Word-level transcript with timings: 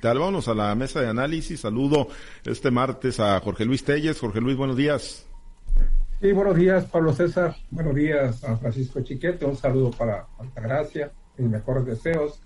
digital. 0.00 0.18
Vámonos 0.18 0.48
a 0.48 0.54
la 0.54 0.74
mesa 0.74 1.00
de 1.00 1.08
análisis. 1.08 1.60
Saludo 1.60 2.08
este 2.44 2.70
martes 2.70 3.20
a 3.20 3.38
Jorge 3.40 3.66
Luis 3.66 3.84
Telles. 3.84 4.18
Jorge 4.18 4.40
Luis, 4.40 4.56
buenos 4.56 4.76
días. 4.76 5.26
Sí, 6.20 6.32
buenos 6.32 6.56
días, 6.56 6.84
Pablo 6.86 7.12
César. 7.12 7.54
Buenos 7.70 7.94
días 7.94 8.42
a 8.44 8.56
Francisco 8.56 9.02
Chiquete. 9.02 9.44
Un 9.44 9.56
saludo 9.56 9.90
para 9.90 10.26
Altagracia. 10.38 11.12
Mis 11.36 11.50
mejores 11.50 11.84
deseos 11.84 12.40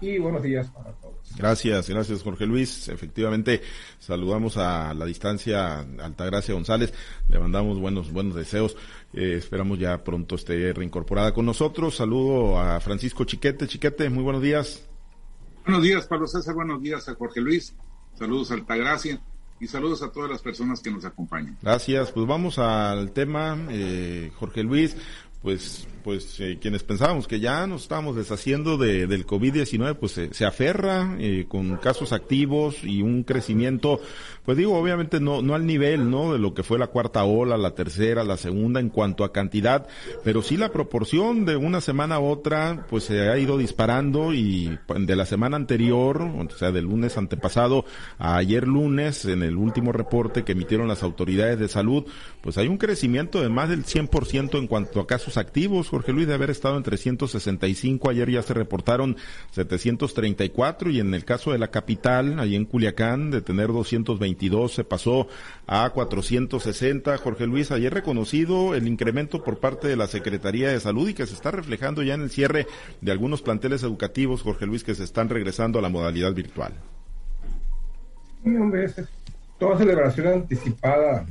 y 0.00 0.18
buenos 0.18 0.42
días 0.42 0.68
para 0.68 0.92
todos. 0.92 1.16
Gracias, 1.36 1.88
gracias 1.88 2.22
Jorge 2.22 2.46
Luis. 2.46 2.88
Efectivamente, 2.88 3.62
saludamos 3.98 4.56
a 4.56 4.94
la 4.94 5.04
distancia 5.06 5.80
Altagracia 5.80 6.54
González, 6.54 6.92
le 7.28 7.38
mandamos 7.38 7.78
buenos, 7.78 8.12
buenos 8.12 8.34
deseos. 8.34 8.76
Eh, 9.12 9.34
esperamos 9.36 9.78
ya 9.78 10.04
pronto 10.04 10.36
esté 10.36 10.72
reincorporada 10.72 11.32
con 11.32 11.46
nosotros. 11.46 11.96
Saludo 11.96 12.58
a 12.58 12.80
Francisco 12.80 13.24
Chiquete. 13.24 13.66
Chiquete, 13.66 14.08
muy 14.10 14.22
buenos 14.22 14.42
días. 14.42 14.88
Buenos 15.68 15.84
días, 15.84 16.06
Pablo 16.06 16.26
César. 16.26 16.54
Buenos 16.54 16.80
días 16.80 17.06
a 17.10 17.14
Jorge 17.14 17.42
Luis. 17.42 17.74
Saludos 18.14 18.50
a 18.50 18.54
Altagracia 18.54 19.20
y 19.60 19.66
saludos 19.66 20.02
a 20.02 20.10
todas 20.10 20.30
las 20.30 20.40
personas 20.40 20.80
que 20.80 20.90
nos 20.90 21.04
acompañan. 21.04 21.58
Gracias. 21.60 22.10
Pues 22.10 22.26
vamos 22.26 22.58
al 22.58 23.12
tema, 23.12 23.54
eh, 23.68 24.32
Jorge 24.38 24.62
Luis 24.62 24.96
pues, 25.42 25.86
pues 26.08 26.40
eh, 26.40 26.56
quienes 26.58 26.84
pensábamos 26.84 27.28
que 27.28 27.38
ya 27.38 27.66
nos 27.66 27.82
estábamos 27.82 28.16
deshaciendo 28.16 28.78
de, 28.78 29.06
del 29.06 29.26
COVID-19, 29.26 29.94
pues 29.96 30.18
se 30.30 30.46
aferra 30.46 31.14
eh, 31.18 31.44
con 31.46 31.76
casos 31.76 32.14
activos 32.14 32.82
y 32.82 33.02
un 33.02 33.24
crecimiento, 33.24 34.00
pues 34.46 34.56
digo, 34.56 34.74
obviamente 34.78 35.20
no, 35.20 35.42
no 35.42 35.54
al 35.54 35.66
nivel, 35.66 36.10
¿no? 36.10 36.32
De 36.32 36.38
lo 36.38 36.54
que 36.54 36.62
fue 36.62 36.78
la 36.78 36.86
cuarta 36.86 37.24
ola, 37.24 37.58
la 37.58 37.74
tercera, 37.74 38.24
la 38.24 38.38
segunda 38.38 38.80
en 38.80 38.88
cuanto 38.88 39.22
a 39.22 39.34
cantidad, 39.34 39.86
pero 40.24 40.40
sí 40.40 40.56
la 40.56 40.72
proporción 40.72 41.44
de 41.44 41.56
una 41.56 41.82
semana 41.82 42.14
a 42.14 42.20
otra, 42.20 42.86
pues 42.88 43.04
se 43.04 43.28
ha 43.28 43.36
ido 43.36 43.58
disparando 43.58 44.32
y 44.32 44.78
de 44.88 45.14
la 45.14 45.26
semana 45.26 45.58
anterior, 45.58 46.22
o 46.22 46.48
sea, 46.56 46.72
del 46.72 46.86
lunes 46.86 47.18
antepasado 47.18 47.84
a 48.18 48.38
ayer 48.38 48.66
lunes, 48.66 49.26
en 49.26 49.42
el 49.42 49.58
último 49.58 49.92
reporte 49.92 50.42
que 50.42 50.52
emitieron 50.52 50.88
las 50.88 51.02
autoridades 51.02 51.58
de 51.58 51.68
salud, 51.68 52.06
pues 52.40 52.56
hay 52.56 52.68
un 52.68 52.78
crecimiento 52.78 53.42
de 53.42 53.50
más 53.50 53.68
del 53.68 53.84
100% 53.84 54.58
en 54.58 54.66
cuanto 54.68 55.00
a 55.00 55.06
casos 55.06 55.36
activos, 55.36 55.92
Jorge 55.98 56.12
Luis, 56.12 56.28
de 56.28 56.34
haber 56.34 56.50
estado 56.50 56.76
en 56.76 56.84
365, 56.84 58.08
ayer 58.08 58.30
ya 58.30 58.42
se 58.42 58.54
reportaron 58.54 59.16
734 59.50 60.90
y 60.90 61.00
en 61.00 61.12
el 61.12 61.24
caso 61.24 61.50
de 61.50 61.58
la 61.58 61.72
capital, 61.72 62.38
ahí 62.38 62.54
en 62.54 62.66
Culiacán, 62.66 63.32
de 63.32 63.42
tener 63.42 63.66
222 63.66 64.74
se 64.74 64.84
pasó 64.84 65.26
a 65.66 65.90
460. 65.90 67.18
Jorge 67.18 67.48
Luis, 67.48 67.72
ayer 67.72 67.92
reconocido 67.92 68.76
el 68.76 68.86
incremento 68.86 69.42
por 69.42 69.58
parte 69.58 69.88
de 69.88 69.96
la 69.96 70.06
Secretaría 70.06 70.68
de 70.68 70.78
Salud 70.78 71.08
y 71.08 71.14
que 71.14 71.26
se 71.26 71.34
está 71.34 71.50
reflejando 71.50 72.04
ya 72.04 72.14
en 72.14 72.22
el 72.22 72.30
cierre 72.30 72.68
de 73.00 73.10
algunos 73.10 73.42
planteles 73.42 73.82
educativos, 73.82 74.42
Jorge 74.42 74.66
Luis, 74.66 74.84
que 74.84 74.94
se 74.94 75.02
están 75.02 75.28
regresando 75.28 75.80
a 75.80 75.82
la 75.82 75.88
modalidad 75.88 76.32
virtual. 76.32 76.74
Sí, 78.44 78.54
hombre, 78.54 78.86
toda 79.58 79.76
celebración 79.78 80.28
anticipada 80.28 81.26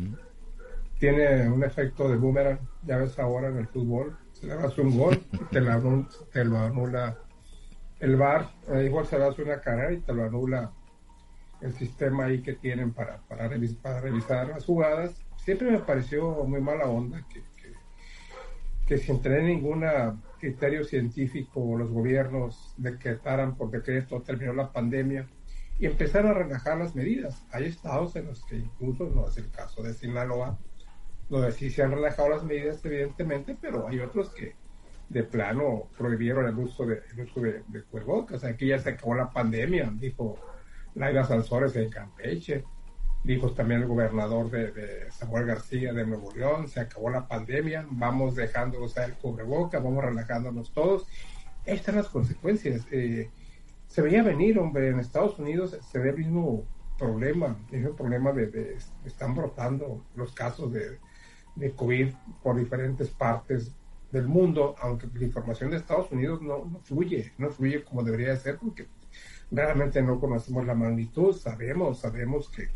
tiene 1.00 1.48
un 1.48 1.64
efecto 1.64 2.10
de 2.10 2.18
boomerang. 2.18 2.60
Ya 2.86 2.98
ves 2.98 3.18
ahora 3.18 3.48
en 3.48 3.60
el 3.60 3.68
fútbol, 3.68 4.18
le 4.43 4.53
hace 4.53 4.81
un 4.81 4.97
gol 4.97 5.21
y 5.31 5.38
te, 5.45 5.61
lo 5.61 6.57
anula 6.57 7.17
el 7.99 8.16
VAR. 8.16 8.49
Eh, 8.69 8.85
igual 8.85 9.05
se 9.05 9.16
hace 9.16 9.43
una 9.43 9.61
carrera 9.61 9.93
y 9.93 9.99
te 9.99 10.13
lo 10.13 10.25
anula 10.25 10.71
el 11.61 11.73
sistema 11.73 12.25
ahí 12.25 12.41
que 12.41 12.53
tienen 12.53 12.93
para, 12.93 13.17
para, 13.27 13.47
revisar 13.47 14.47
las 14.47 14.65
jugadas. 14.65 15.19
Siempre 15.38 15.71
me 15.71 15.80
pareció 15.80 16.43
muy 16.45 16.61
mala 16.61 16.85
onda 16.85 17.25
que, 17.30 17.41
que, 18.85 18.97
sin 18.97 19.21
tener 19.21 19.43
ningún 19.43 19.83
criterio 20.39 20.83
científico 20.83 21.75
los 21.77 21.91
gobiernos 21.91 22.73
decretaran 22.77 23.55
por 23.55 23.71
decreto 23.71 24.21
terminó 24.21 24.53
la 24.53 24.71
pandemia 24.71 25.27
y 25.80 25.85
empezaron 25.85 26.31
a 26.31 26.33
relajar 26.33 26.77
las 26.77 26.95
medidas. 26.95 27.43
Hay 27.52 27.65
estados 27.65 28.15
en 28.15 28.27
los 28.27 28.43
que 28.45 28.58
incluso, 28.58 29.09
no 29.09 29.27
es 29.27 29.38
el 29.38 29.49
caso 29.52 29.83
de 29.83 29.93
Sinaloa, 29.93 30.58
donde 31.30 31.52
sí 31.52 31.70
se 31.70 31.83
han 31.83 31.92
relajado 31.92 32.30
las 32.30 32.44
medidas, 32.44 32.83
evidentemente, 32.86 33.58
pero 33.60 33.88
hay 33.88 33.99
otros 33.99 34.30
que 34.30 34.55
de 35.10 35.23
plano 35.23 35.89
prohibieron 35.98 36.48
el 36.48 36.58
uso 36.58 36.86
de, 36.86 37.02
el 37.14 37.21
uso 37.21 37.42
de, 37.42 37.64
de 37.67 37.83
cubrebocas. 37.83 38.43
Aquí 38.43 38.67
ya 38.67 38.80
se 38.80 38.89
acabó 38.89 39.15
la 39.15 39.32
pandemia, 39.32 39.92
dijo 39.93 40.38
Laila 40.95 41.23
Sansores 41.23 41.76
en 41.76 41.89
Campeche, 41.89 42.64
dijo 43.23 43.52
también 43.52 43.82
el 43.82 43.88
gobernador 43.88 44.49
de, 44.49 45.11
Samuel 45.11 45.45
García 45.45 45.93
de 45.93 46.05
Nuevo 46.05 46.32
León, 46.33 46.67
se 46.67 46.80
acabó 46.80 47.10
la 47.10 47.27
pandemia, 47.27 47.86
vamos 47.89 48.36
dejando 48.36 48.82
usar 48.83 49.09
el 49.09 49.15
cubreboca, 49.15 49.80
vamos 49.80 50.04
relajándonos 50.04 50.73
todos. 50.73 51.08
Ahí 51.65 51.76
están 51.76 51.95
las 51.95 52.08
consecuencias. 52.08 52.86
Eh, 52.92 53.30
se 53.88 54.02
veía 54.02 54.23
venir, 54.23 54.59
hombre, 54.59 54.89
en 54.89 54.99
Estados 54.99 55.39
Unidos 55.39 55.77
se 55.82 55.99
ve 55.99 56.09
el 56.09 56.17
mismo 56.17 56.65
problema, 56.98 57.58
el 57.71 57.80
mismo 57.80 57.95
problema 57.95 58.32
de, 58.32 58.48
de 58.48 58.77
están 59.05 59.36
brotando 59.36 60.04
los 60.15 60.33
casos 60.33 60.73
de, 60.73 60.98
de 61.58 61.72
COVID 61.72 62.10
por 62.44 62.58
diferentes 62.58 63.10
partes 63.10 63.72
del 64.12 64.28
mundo, 64.28 64.76
aunque 64.80 65.08
la 65.14 65.26
información 65.26 65.72
de 65.72 65.78
Estados 65.78 66.12
Unidos 66.12 66.42
no, 66.42 66.80
fluye, 66.84 67.34
no 67.38 67.50
fluye 67.50 67.84
como 67.84 68.04
debería 68.04 68.30
de 68.30 68.38
ser, 68.38 68.58
porque 68.58 68.88
realmente 69.52 70.02
no 70.02 70.20
conocemos 70.20 70.66
la 70.66 70.76
magnitud, 70.76 71.36
sabemos, 71.36 72.00
sabemos 72.00 72.50
que, 72.50 72.70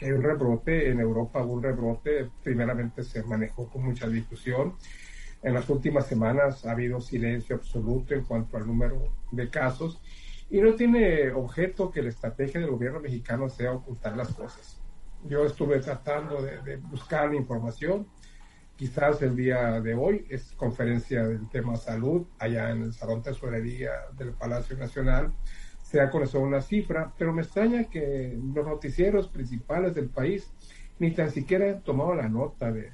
hay 0.00 0.12
un 0.12 0.22
rebrote, 0.22 0.90
en 0.90 1.00
Europa 1.00 1.42
un 1.42 1.62
rebrote, 1.62 2.28
primeramente 2.42 3.02
se 3.04 3.22
manejó 3.22 3.68
con 3.70 3.84
mucha 3.84 4.06
discusión, 4.06 4.74
en 5.42 5.54
las 5.54 5.68
últimas 5.70 6.06
semanas 6.06 6.66
ha 6.66 6.72
habido 6.72 7.00
silencio 7.00 7.56
absoluto 7.56 8.14
en 8.14 8.24
cuanto 8.24 8.56
al 8.56 8.66
número 8.66 9.14
de 9.30 9.48
casos, 9.48 10.00
y 10.50 10.60
no 10.60 10.74
tiene 10.74 11.32
objeto 11.32 11.90
que 11.90 12.02
la 12.02 12.10
estrategia 12.10 12.60
del 12.60 12.70
gobierno 12.70 13.00
mexicano 13.00 13.48
sea 13.48 13.72
ocultar 13.72 14.16
las 14.16 14.28
cosas 14.34 14.83
yo 15.24 15.46
estuve 15.46 15.78
tratando 15.80 16.42
de, 16.42 16.76
buscar 16.76 17.30
la 17.30 17.36
información. 17.36 18.06
Quizás 18.76 19.22
el 19.22 19.36
día 19.36 19.80
de 19.80 19.94
hoy 19.94 20.26
es 20.28 20.52
conferencia 20.52 21.24
del 21.26 21.48
tema 21.48 21.76
salud 21.76 22.26
allá 22.38 22.70
en 22.70 22.82
el 22.82 22.92
Salón 22.92 23.22
Tesorería 23.22 23.92
del 24.18 24.32
Palacio 24.32 24.76
Nacional. 24.76 25.32
Se 25.82 26.00
ha 26.00 26.10
conocido 26.10 26.42
una 26.42 26.60
cifra, 26.60 27.12
pero 27.16 27.32
me 27.32 27.42
extraña 27.42 27.84
que 27.84 28.36
los 28.54 28.66
noticieros 28.66 29.28
principales 29.28 29.94
del 29.94 30.08
país 30.08 30.50
ni 30.98 31.12
tan 31.12 31.30
siquiera 31.30 31.70
han 31.70 31.82
tomado 31.82 32.14
la 32.14 32.28
nota 32.28 32.72
de, 32.72 32.90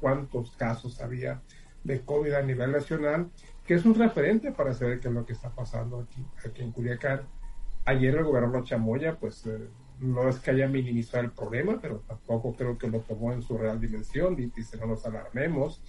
cuántos 0.00 0.52
casos 0.52 1.00
había 1.00 1.42
de 1.84 2.00
COVID 2.00 2.32
a 2.32 2.42
nivel 2.42 2.72
nacional, 2.72 3.30
que 3.64 3.74
es 3.74 3.84
un 3.84 3.94
referente 3.94 4.52
para 4.52 4.72
saber 4.72 5.00
qué 5.00 5.08
es 5.08 5.14
lo 5.14 5.24
que 5.24 5.32
está 5.32 5.50
pasando 5.50 6.00
aquí, 6.00 6.24
aquí 6.46 6.62
en 6.62 6.72
Culiacán. 6.72 7.22
Ayer 7.84 8.14
el 8.16 8.24
gobernador 8.24 8.64
Chamoya, 8.64 9.16
pues, 9.16 9.46
eh, 9.46 9.68
no 10.00 10.28
es 10.28 10.38
que 10.38 10.50
haya 10.50 10.68
minimizado 10.68 11.24
el 11.24 11.32
problema, 11.32 11.78
pero 11.80 12.02
tampoco 12.06 12.54
creo 12.54 12.78
que 12.78 12.88
lo 12.88 13.00
tomó 13.00 13.32
en 13.32 13.42
su 13.42 13.58
real 13.58 13.80
dimensión, 13.80 14.36
dice 14.36 14.76
no 14.76 14.86
nos 14.86 15.04
alarmemos. 15.04 15.82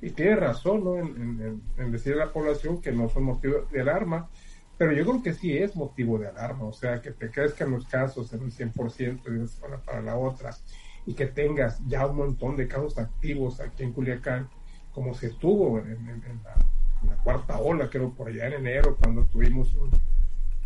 Y 0.00 0.10
tiene 0.10 0.36
razón 0.36 0.84
¿no? 0.84 0.96
en, 0.96 1.90
decir 1.90 2.14
a 2.14 2.26
la 2.26 2.32
población 2.32 2.80
que 2.80 2.92
no 2.92 3.08
son 3.08 3.24
motivos 3.24 3.70
de 3.70 3.80
alarma, 3.80 4.30
pero 4.76 4.92
yo 4.92 5.04
creo 5.04 5.22
que 5.22 5.34
sí 5.34 5.56
es 5.58 5.74
motivo 5.74 6.18
de 6.18 6.28
alarma, 6.28 6.64
o 6.64 6.72
sea, 6.72 7.02
que 7.02 7.10
te 7.10 7.30
crezcan 7.30 7.72
los 7.72 7.84
casos 7.86 8.32
en 8.32 8.42
un 8.42 8.52
100% 8.52 9.24
de 9.24 9.30
una 9.30 9.46
semana 9.48 9.78
para 9.78 10.00
la 10.00 10.16
otra 10.16 10.50
y 11.04 11.14
que 11.14 11.26
tengas 11.26 11.80
ya 11.88 12.06
un 12.06 12.16
montón 12.16 12.54
de 12.54 12.68
casos 12.68 12.96
activos 12.98 13.60
aquí 13.60 13.82
en 13.82 13.92
Culiacán, 13.92 14.48
como 14.92 15.14
se 15.14 15.30
tuvo 15.30 15.80
en, 15.80 16.22
la, 16.44 16.54
la, 17.08 17.16
cuarta 17.24 17.58
ola, 17.58 17.90
creo 17.90 18.12
por 18.12 18.28
allá 18.28 18.46
en 18.46 18.52
enero, 18.54 18.96
cuando 19.00 19.24
tuvimos 19.24 19.74
un, 19.74 19.90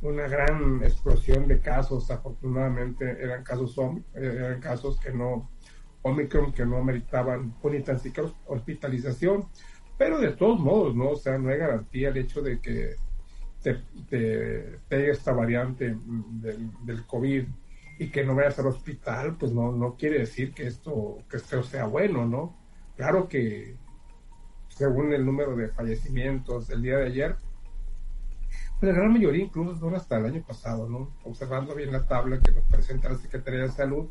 una 0.02 0.26
gran 0.26 0.82
explosión 0.82 1.46
de 1.46 1.60
casos, 1.60 2.10
afortunadamente 2.10 3.04
eran 3.22 3.44
casos, 3.44 3.76
eran 4.14 4.60
casos 4.60 4.98
que 5.00 5.12
no, 5.12 5.50
Omicron, 6.02 6.52
que 6.52 6.66
no 6.66 6.78
ameritaban 6.78 7.54
ni 7.62 7.82
hospitalización, 8.46 9.48
pero 9.96 10.18
de 10.18 10.32
todos 10.32 10.58
modos, 10.58 10.94
¿no? 10.96 11.10
O 11.10 11.16
sea, 11.16 11.38
no 11.38 11.50
hay 11.50 11.58
garantía 11.58 12.08
el 12.08 12.16
hecho 12.16 12.42
de 12.42 12.60
que 12.60 12.96
te, 13.62 13.74
pegue 14.88 15.10
esta 15.10 15.32
variante 15.32 15.96
del, 16.30 16.70
del, 16.84 17.06
COVID 17.06 17.44
y 18.00 18.10
que 18.10 18.24
no 18.24 18.34
vayas 18.34 18.58
al 18.58 18.66
hospital, 18.66 19.36
pues 19.38 19.52
no, 19.52 19.70
no 19.70 19.94
quiere 19.96 20.18
decir 20.18 20.52
que 20.52 20.66
esto, 20.66 21.18
que 21.30 21.36
esto 21.36 21.62
sea 21.62 21.86
bueno, 21.86 22.26
¿no? 22.26 22.58
Claro 22.96 23.28
que 23.28 23.76
según 24.66 25.12
el 25.12 25.24
número 25.24 25.54
de 25.54 25.68
fallecimientos 25.68 26.66
del 26.66 26.82
día 26.82 26.96
de 26.96 27.06
ayer, 27.06 27.36
la 28.86 28.92
gran 28.92 29.12
mayoría 29.12 29.44
incluso 29.44 29.76
son 29.78 29.94
hasta 29.94 30.18
el 30.18 30.26
año 30.26 30.42
pasado, 30.46 30.88
¿no? 30.88 31.14
Observando 31.24 31.74
bien 31.74 31.92
la 31.92 32.06
tabla 32.06 32.40
que 32.40 32.52
nos 32.52 32.64
presenta 32.64 33.08
la 33.08 33.16
Secretaría 33.16 33.60
de 33.60 33.70
Salud, 33.70 34.08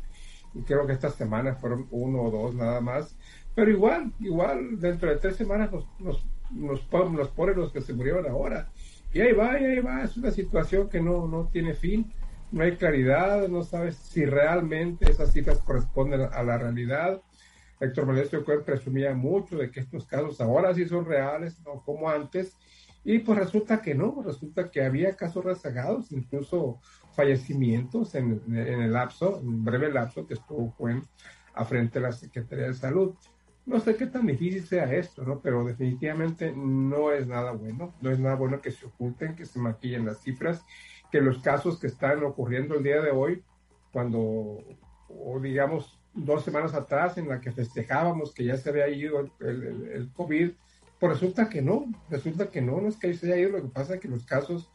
y 0.54 0.62
creo 0.62 0.86
que 0.86 0.92
estas 0.92 1.14
semanas 1.14 1.60
fueron 1.60 1.86
uno 1.90 2.22
o 2.22 2.30
dos 2.30 2.54
nada 2.54 2.80
más, 2.80 3.16
pero 3.54 3.70
igual, 3.70 4.12
igual, 4.20 4.80
dentro 4.80 5.10
de 5.10 5.16
tres 5.16 5.36
semanas 5.36 5.70
nos, 5.70 5.86
nos, 5.98 6.24
nos, 6.50 6.90
nos 7.12 7.28
ponen 7.28 7.56
los 7.56 7.72
que 7.72 7.80
se 7.80 7.92
murieron 7.92 8.26
ahora. 8.26 8.70
Y 9.12 9.20
ahí 9.20 9.32
va, 9.32 9.60
y 9.60 9.64
ahí 9.64 9.80
va, 9.80 10.02
es 10.02 10.16
una 10.16 10.30
situación 10.30 10.88
que 10.88 11.00
no, 11.00 11.28
no 11.28 11.48
tiene 11.52 11.74
fin, 11.74 12.12
no 12.50 12.64
hay 12.64 12.76
claridad, 12.76 13.48
no 13.48 13.62
sabes 13.62 13.96
si 13.96 14.24
realmente 14.24 15.10
esas 15.10 15.32
cifras 15.32 15.58
corresponden 15.58 16.22
a 16.22 16.42
la 16.42 16.58
realidad. 16.58 17.20
Héctor 17.80 18.06
Melesio 18.06 18.44
presumía 18.64 19.12
mucho 19.12 19.56
de 19.56 19.70
que 19.70 19.80
estos 19.80 20.06
casos 20.06 20.40
ahora 20.40 20.72
sí 20.72 20.86
son 20.86 21.04
reales, 21.04 21.60
no 21.66 21.82
como 21.84 22.08
antes, 22.08 22.56
Y 23.04 23.18
pues 23.20 23.38
resulta 23.38 23.82
que 23.82 23.94
no, 23.94 24.22
resulta 24.24 24.70
que 24.70 24.84
había 24.84 25.16
casos 25.16 25.44
rezagados, 25.44 26.12
incluso 26.12 26.80
fallecimientos 27.14 28.14
en, 28.14 28.40
el 28.54 28.92
lapso, 28.92 29.40
en 29.40 29.64
breve 29.64 29.92
lapso 29.92 30.26
que 30.26 30.34
estuvo 30.34 30.70
Juan 30.72 31.02
a 31.54 31.64
frente 31.64 31.98
de 31.98 32.06
la 32.06 32.12
Secretaría 32.12 32.66
de 32.66 32.74
Salud. 32.74 33.14
No 33.66 33.80
sé 33.80 33.96
qué 33.96 34.06
tan 34.06 34.26
difícil 34.26 34.64
sea 34.64 34.92
esto, 34.92 35.24
¿no? 35.24 35.40
Pero 35.40 35.64
definitivamente 35.64 36.52
no 36.54 37.12
es 37.12 37.26
nada 37.26 37.52
bueno, 37.52 37.94
no 38.00 38.10
es 38.10 38.18
nada 38.18 38.36
bueno 38.36 38.60
que 38.60 38.70
se 38.70 38.86
oculten, 38.86 39.34
que 39.34 39.46
se 39.46 39.58
maquillen 39.58 40.06
las 40.06 40.22
cifras, 40.22 40.64
que 41.10 41.20
los 41.20 41.38
casos 41.38 41.78
que 41.78 41.88
están 41.88 42.22
ocurriendo 42.24 42.76
el 42.76 42.82
día 42.82 43.00
de 43.00 43.10
hoy, 43.10 43.44
cuando, 43.92 44.58
o 45.08 45.40
digamos, 45.40 46.00
dos 46.14 46.44
semanas 46.44 46.74
atrás 46.74 47.18
en 47.18 47.28
la 47.28 47.40
que 47.40 47.52
festejábamos 47.52 48.32
que 48.32 48.44
ya 48.44 48.56
se 48.56 48.70
había 48.70 48.88
ido 48.88 49.20
el, 49.20 49.90
el 49.92 50.12
COVID, 50.12 50.52
pues 51.02 51.14
resulta 51.14 51.48
que 51.48 51.60
no, 51.62 51.86
resulta 52.10 52.48
que 52.48 52.62
no, 52.62 52.80
no 52.80 52.86
es 52.86 52.96
que 52.96 53.12
se 53.12 53.26
haya 53.26 53.42
ido, 53.42 53.58
lo 53.58 53.62
que 53.62 53.70
pasa 53.70 53.94
es 53.94 54.00
que 54.00 54.06
los 54.06 54.24
casos 54.24 54.70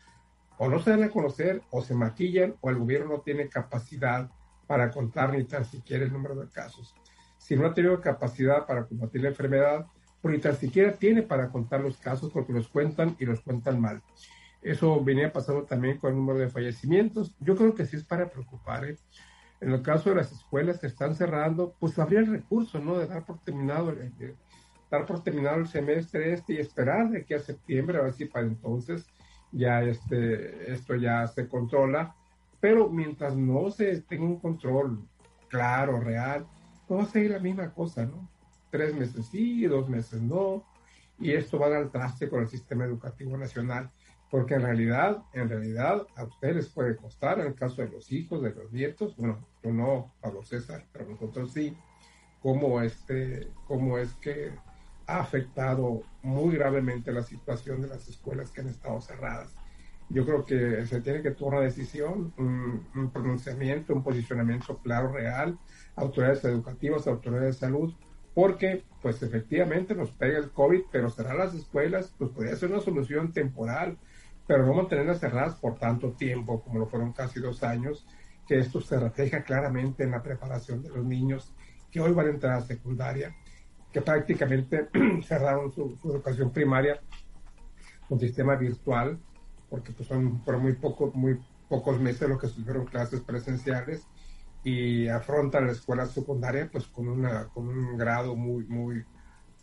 o 0.57 0.67
no 0.67 0.77
se 0.77 0.89
dan 0.89 1.03
a 1.03 1.09
conocer, 1.09 1.61
o 1.71 1.81
se 1.81 1.95
maquillan, 1.95 2.57
o 2.59 2.69
el 2.69 2.75
gobierno 2.75 3.15
no 3.15 3.21
tiene 3.21 3.47
capacidad 3.47 4.29
para 4.67 4.91
contar 4.91 5.31
ni 5.31 5.45
tan 5.45 5.63
siquiera 5.63 6.03
el 6.03 6.11
número 6.11 6.35
de 6.35 6.49
casos. 6.49 6.93
Si 7.37 7.55
no 7.55 7.65
ha 7.65 7.73
tenido 7.73 8.01
capacidad 8.01 8.65
para 8.65 8.85
combatir 8.87 9.21
la 9.21 9.29
enfermedad, 9.29 9.85
pues 10.21 10.35
ni 10.35 10.41
tan 10.41 10.57
siquiera 10.57 10.91
tiene 10.91 11.21
para 11.21 11.47
contar 11.47 11.79
los 11.79 11.95
casos 11.95 12.29
porque 12.33 12.51
los 12.51 12.67
cuentan 12.67 13.15
y 13.19 13.25
los 13.25 13.39
cuentan 13.39 13.79
mal. 13.79 14.03
Eso 14.61 15.01
venía 15.01 15.31
pasando 15.31 15.63
también 15.63 15.97
con 15.97 16.09
el 16.09 16.17
número 16.17 16.39
de 16.39 16.49
fallecimientos. 16.49 17.37
Yo 17.39 17.55
creo 17.55 17.73
que 17.73 17.85
sí 17.85 17.95
es 17.95 18.03
para 18.03 18.29
preocupar. 18.29 18.83
¿eh? 18.83 18.97
En 19.61 19.71
el 19.71 19.81
caso 19.81 20.09
de 20.09 20.17
las 20.17 20.33
escuelas 20.33 20.77
que 20.77 20.87
están 20.87 21.15
cerrando, 21.15 21.73
pues 21.79 21.97
habría 21.97 22.19
el 22.19 22.27
recurso, 22.27 22.79
¿no? 22.79 22.97
De 22.97 23.07
dar 23.07 23.25
por 23.25 23.39
terminado, 23.39 23.95
dar 24.89 25.05
por 25.05 25.23
terminado 25.23 25.57
el 25.57 25.67
semestre 25.67 26.33
este 26.33 26.53
y 26.53 26.57
esperar 26.57 27.09
de 27.09 27.19
aquí 27.19 27.33
a 27.33 27.39
septiembre, 27.39 27.97
a 27.97 28.03
ver 28.03 28.13
si 28.13 28.25
para 28.25 28.45
entonces 28.45 29.05
ya 29.51 29.81
este, 29.81 30.71
esto 30.71 30.95
ya 30.95 31.27
se 31.27 31.47
controla, 31.47 32.15
pero 32.59 32.89
mientras 32.89 33.35
no 33.35 33.69
se 33.69 34.01
tenga 34.01 34.25
un 34.25 34.39
control 34.39 35.07
claro, 35.47 35.99
real, 35.99 36.45
pues 36.87 36.99
va 36.99 37.03
a 37.03 37.07
seguir 37.07 37.31
la 37.31 37.39
misma 37.39 37.73
cosa, 37.73 38.05
¿no? 38.05 38.29
Tres 38.69 38.93
meses 38.95 39.27
sí, 39.27 39.65
dos 39.65 39.87
meses 39.89 40.21
no, 40.21 40.65
y 41.19 41.31
esto 41.31 41.59
va 41.59 41.67
al 41.75 41.89
traste 41.89 42.29
con 42.29 42.41
el 42.41 42.47
sistema 42.47 42.85
educativo 42.85 43.37
nacional, 43.37 43.89
porque 44.29 44.55
en 44.55 44.61
realidad, 44.61 45.23
en 45.33 45.49
realidad, 45.49 46.05
a 46.15 46.25
ustedes 46.25 46.67
puede 46.69 46.97
costar, 46.97 47.39
en 47.39 47.47
el 47.47 47.55
caso 47.55 47.81
de 47.81 47.89
los 47.89 48.11
hijos, 48.11 48.41
de 48.41 48.53
los 48.53 48.71
nietos, 48.71 49.15
bueno, 49.15 49.47
yo 49.63 49.71
no, 49.71 50.13
Pablo 50.21 50.43
César, 50.43 50.85
pero 50.91 51.09
nosotros 51.09 51.53
sí, 51.53 51.75
cómo, 52.41 52.81
este, 52.81 53.47
cómo 53.65 53.97
es 53.97 54.13
que 54.15 54.51
ha 55.07 55.19
afectado 55.21 56.03
muy 56.21 56.55
gravemente 56.55 57.13
la 57.13 57.23
situación 57.23 57.81
de 57.81 57.87
las 57.87 58.07
escuelas 58.09 58.51
que 58.51 58.61
han 58.61 58.67
estado 58.67 58.99
cerradas. 59.01 59.55
Yo 60.09 60.25
creo 60.25 60.45
que 60.45 60.85
se 60.85 61.01
tiene 61.01 61.21
que 61.21 61.31
tomar 61.31 61.59
una 61.59 61.65
decisión, 61.65 62.33
un, 62.37 63.09
pronunciamiento, 63.11 63.93
un 63.93 64.03
posicionamiento 64.03 64.77
claro, 64.77 65.11
real, 65.11 65.57
autoridades 65.95 66.43
educativas, 66.45 67.07
autoridades 67.07 67.55
de 67.55 67.67
salud, 67.67 67.93
porque 68.33 68.83
pues 69.01 69.21
efectivamente 69.23 69.95
nos 69.95 70.11
pega 70.11 70.37
el 70.37 70.51
COVID, 70.51 70.83
pero 70.91 71.09
cerrar 71.09 71.37
las 71.37 71.55
escuelas 71.55 72.13
pues 72.17 72.29
podría 72.31 72.55
ser 72.55 72.71
una 72.71 72.81
solución 72.81 73.31
temporal, 73.33 73.97
pero 74.45 74.65
no 74.65 74.73
mantenerlas 74.73 75.19
cerradas 75.19 75.55
por 75.55 75.77
tanto 75.77 76.11
tiempo, 76.11 76.61
como 76.61 76.79
lo 76.79 76.87
fueron 76.87 77.13
casi 77.13 77.39
dos 77.39 77.63
años, 77.63 78.05
que 78.47 78.59
esto 78.59 78.79
se 78.79 78.99
refleja 78.99 79.43
claramente 79.43 80.03
en 80.03 80.11
la 80.11 80.23
preparación 80.23 80.81
de 80.81 80.89
los 80.89 81.03
niños 81.03 81.53
que 81.91 81.99
hoy 81.99 82.11
van 82.11 82.27
a 82.27 82.31
entrar 82.31 82.53
a 82.53 82.61
secundaria 82.61 83.35
que 83.91 84.01
prácticamente 84.01 84.89
cerraron 85.23 85.71
su, 85.71 85.97
educación 86.03 86.51
primaria 86.51 86.99
con 88.07 88.19
sistema 88.19 88.55
virtual, 88.55 89.19
porque 89.69 89.91
pues 89.91 90.07
son 90.07 90.43
por 90.43 90.57
muy, 90.57 90.73
poco, 90.73 91.11
muy 91.13 91.39
pocos 91.67 91.99
meses 91.99 92.29
lo 92.29 92.37
que 92.37 92.47
fueron 92.47 92.85
clases 92.85 93.21
presenciales 93.21 94.07
y 94.63 95.07
afrontan 95.07 95.67
la 95.67 95.73
escuela 95.73 96.05
secundaria 96.05 96.69
pues 96.71 96.85
con, 96.87 97.07
una, 97.07 97.47
con 97.49 97.67
un 97.67 97.97
grado 97.97 98.35
muy, 98.35 98.65
muy, 98.65 99.05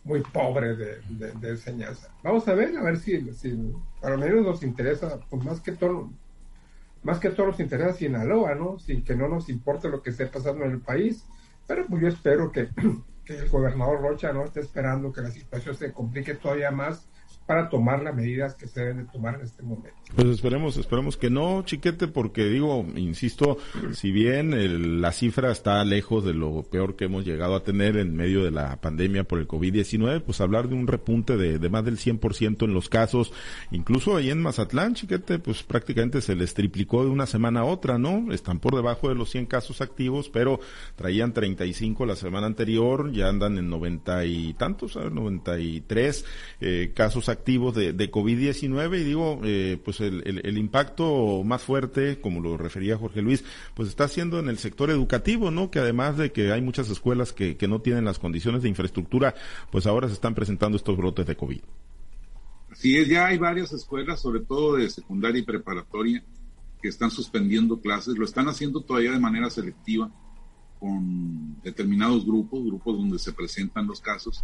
muy 0.03 0.21
pobre 0.21 0.75
de, 0.75 1.49
enseñanza. 1.49 2.09
Vamos 2.23 2.47
a 2.47 2.53
ver, 2.53 2.77
a 2.77 2.83
ver 2.83 2.97
si, 2.97 3.33
si 3.33 3.73
para 4.01 4.17
menos 4.17 4.45
nos 4.45 4.63
interesa, 4.63 5.19
pues 5.29 5.43
más 5.43 5.59
que 5.61 5.71
todo, 5.73 6.11
más 7.03 7.19
que 7.19 7.29
todo 7.31 7.47
nos 7.47 7.59
interesa 7.59 7.93
Sinaloa, 7.93 8.55
¿no? 8.55 8.79
Sin 8.79 9.03
que 9.03 9.15
no 9.15 9.27
nos 9.27 9.49
importe 9.49 9.89
lo 9.89 10.01
que 10.01 10.11
esté 10.11 10.27
pasando 10.27 10.63
en 10.65 10.71
el 10.71 10.81
país, 10.81 11.25
pero 11.67 11.85
pues 11.87 12.01
yo 12.01 12.07
espero 12.07 12.51
que 12.51 12.69
el 13.27 13.49
gobernador 13.49 14.01
Rocha 14.01 14.31
no 14.33 14.45
esté 14.45 14.59
esperando 14.59 15.11
que 15.11 15.21
la 15.21 15.31
situación 15.31 15.75
se 15.75 15.91
complique 15.91 16.35
todavía 16.35 16.71
más 16.71 17.07
para 17.45 17.69
tomar 17.69 18.01
las 18.01 18.15
medidas 18.15 18.55
que 18.55 18.67
se 18.67 18.81
deben 18.81 18.97
de 18.97 19.05
tomar 19.05 19.35
en 19.35 19.41
este 19.41 19.61
momento. 19.61 19.89
Pues 20.15 20.27
esperemos, 20.27 20.77
esperemos 20.77 21.17
que 21.17 21.29
no, 21.29 21.63
chiquete, 21.63 22.07
porque 22.07 22.45
digo, 22.45 22.85
insisto, 22.95 23.57
si 23.93 24.11
bien 24.11 25.01
la 25.01 25.11
cifra 25.11 25.51
está 25.51 25.83
lejos 25.83 26.23
de 26.25 26.33
lo 26.33 26.63
peor 26.63 26.95
que 26.95 27.05
hemos 27.05 27.25
llegado 27.25 27.55
a 27.55 27.63
tener 27.63 27.97
en 27.97 28.15
medio 28.15 28.43
de 28.43 28.51
la 28.51 28.77
pandemia 28.77 29.25
por 29.25 29.39
el 29.39 29.47
COVID-19, 29.47 30.21
pues 30.21 30.41
hablar 30.41 30.69
de 30.69 30.75
un 30.75 30.87
repunte 30.87 31.37
de, 31.37 31.59
de 31.59 31.69
más 31.69 31.85
del 31.85 31.97
100% 31.97 32.63
en 32.63 32.73
los 32.73 32.89
casos, 32.89 33.31
incluso 33.71 34.15
ahí 34.15 34.31
en 34.31 34.41
Mazatlán, 34.41 34.95
chiquete, 34.95 35.37
pues 35.37 35.61
prácticamente 35.63 36.21
se 36.21 36.35
les 36.35 36.53
triplicó 36.53 37.03
de 37.03 37.11
una 37.11 37.27
semana 37.27 37.61
a 37.61 37.65
otra, 37.65 37.97
¿no? 37.97 38.31
Están 38.31 38.59
por 38.59 38.75
debajo 38.75 39.09
de 39.09 39.15
los 39.15 39.29
100 39.29 39.45
casos 39.45 39.81
activos, 39.81 40.29
pero 40.29 40.59
traían 40.95 41.33
35 41.33 42.05
la 42.05 42.15
semana 42.15 42.47
anterior, 42.47 43.11
ya 43.11 43.27
andan 43.27 43.57
en 43.57 43.69
90 43.69 44.25
y 44.25 44.53
tantos, 44.53 44.97
a 44.97 45.01
ver, 45.01 45.11
93 45.11 46.25
eh, 46.61 46.91
casos 46.95 47.29
activos 47.29 47.34
de, 47.35 47.93
de 47.93 48.11
COVID-19 48.11 48.99
y 48.99 49.03
digo, 49.03 49.39
eh, 49.43 49.79
pues 49.83 49.99
el, 50.01 50.57
impacto 50.57 51.43
más 51.43 51.61
fuerte, 51.61 52.19
como 52.19 52.41
lo 52.41 52.57
refería 52.57 52.97
Jorge 52.97 53.21
Luis, 53.21 53.43
pues 53.73 53.89
está 53.89 54.07
siendo 54.07 54.39
en 54.39 54.49
el 54.49 54.57
sector 54.57 54.89
educativo, 54.89 55.51
¿no? 55.51 55.71
Que 55.71 55.79
además 55.79 56.17
de 56.17 56.31
que 56.31 56.51
hay 56.51 56.61
muchas 56.61 56.89
escuelas 56.89 57.33
que, 57.33 57.57
que 57.57 57.67
no 57.67 57.81
tienen 57.81 58.05
las 58.05 58.19
condiciones 58.19 58.63
de 58.63 58.69
infraestructura, 58.69 59.35
pues 59.71 59.85
ahora 59.87 60.07
se 60.07 60.13
están 60.13 60.35
presentando 60.35 60.77
estos 60.77 60.97
brotes 60.97 61.25
de 61.25 61.35
COVID. 61.35 61.61
Es, 62.83 63.07
ya 63.07 63.27
hay 63.27 63.37
varias 63.37 63.73
escuelas, 63.73 64.21
sobre 64.21 64.41
todo 64.41 64.75
de 64.75 64.89
secundaria 64.89 65.39
y 65.39 65.43
preparatoria, 65.43 66.23
que 66.81 66.89
están 66.89 67.09
suspendiendo 67.09 67.79
clases, 67.79 68.17
lo 68.17 68.25
están 68.25 68.47
haciendo 68.47 68.81
todavía 68.81 69.11
de 69.11 69.19
manera 69.19 69.49
selectiva 69.49 70.11
con 70.79 71.61
determinados 71.61 72.25
grupos, 72.25 72.65
grupos 72.65 72.97
donde 72.97 73.19
se 73.19 73.33
presentan 73.33 73.87
los 73.87 74.01
casos, 74.01 74.43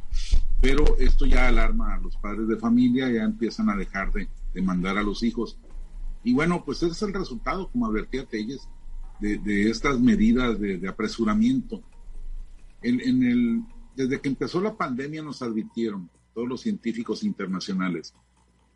pero 0.61 0.97
esto 0.97 1.25
ya 1.25 1.47
alarma 1.47 1.93
a 1.93 1.99
los 1.99 2.15
padres 2.17 2.47
de 2.47 2.57
familia, 2.57 3.09
ya 3.09 3.23
empiezan 3.23 3.69
a 3.69 3.75
dejar 3.75 4.11
de, 4.11 4.27
de 4.53 4.61
mandar 4.61 4.97
a 4.97 5.03
los 5.03 5.23
hijos. 5.23 5.57
Y 6.23 6.33
bueno, 6.33 6.63
pues 6.63 6.83
ese 6.83 6.93
es 6.93 7.01
el 7.01 7.13
resultado, 7.13 7.69
como 7.69 7.87
advertía 7.87 8.25
Telles, 8.25 8.67
de, 9.21 9.37
de 9.37 9.69
estas 9.69 9.99
medidas 9.99 10.59
de, 10.59 10.87
apresuramiento. 10.87 11.81
En, 12.81 13.23
el, 13.23 13.63
desde 13.95 14.19
que 14.19 14.29
empezó 14.29 14.59
la 14.59 14.75
pandemia 14.75 15.21
nos 15.21 15.41
advirtieron 15.43 16.09
todos 16.33 16.47
los 16.47 16.61
científicos 16.61 17.23
internacionales 17.23 18.15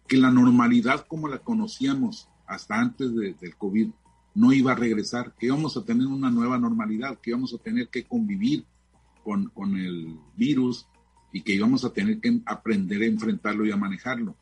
que 0.07 0.17
la 0.17 0.29
normalidad 0.29 1.07
como 1.07 1.27
la 1.27 1.39
conocíamos 1.39 2.29
hasta 2.45 2.79
antes 2.79 3.15
de, 3.15 3.33
del 3.33 3.55
COVID 3.55 3.89
no 4.35 4.51
iba 4.51 4.73
a 4.73 4.75
regresar, 4.75 5.33
que 5.39 5.47
íbamos 5.47 5.77
a 5.77 5.83
tener 5.83 6.05
una 6.07 6.29
nueva 6.29 6.59
normalidad, 6.59 7.17
que 7.19 7.31
íbamos 7.31 7.53
a 7.53 7.57
tener 7.57 7.87
que 7.87 8.03
convivir 8.03 8.65
con, 9.23 9.45
con 9.49 9.77
el 9.77 10.19
virus 10.35 10.85
y 11.31 11.41
que 11.41 11.53
íbamos 11.53 11.85
a 11.85 11.91
tener 11.91 12.19
que 12.19 12.41
aprender 12.45 13.01
a 13.01 13.05
enfrentarlo 13.05 13.65
y 13.65 13.71
a 13.71 13.77
manejarlo. 13.77 14.35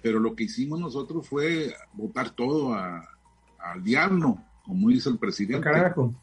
Pero 0.00 0.20
lo 0.20 0.36
que 0.36 0.44
hicimos 0.44 0.78
nosotros 0.78 1.28
fue 1.28 1.74
votar 1.92 2.30
todo 2.30 2.74
al 2.74 3.82
diablo, 3.82 4.38
como 4.64 4.88
dice 4.88 5.10
el 5.10 5.18
presidente. 5.18 5.68
Al 5.68 5.74
carajo. 5.74 6.14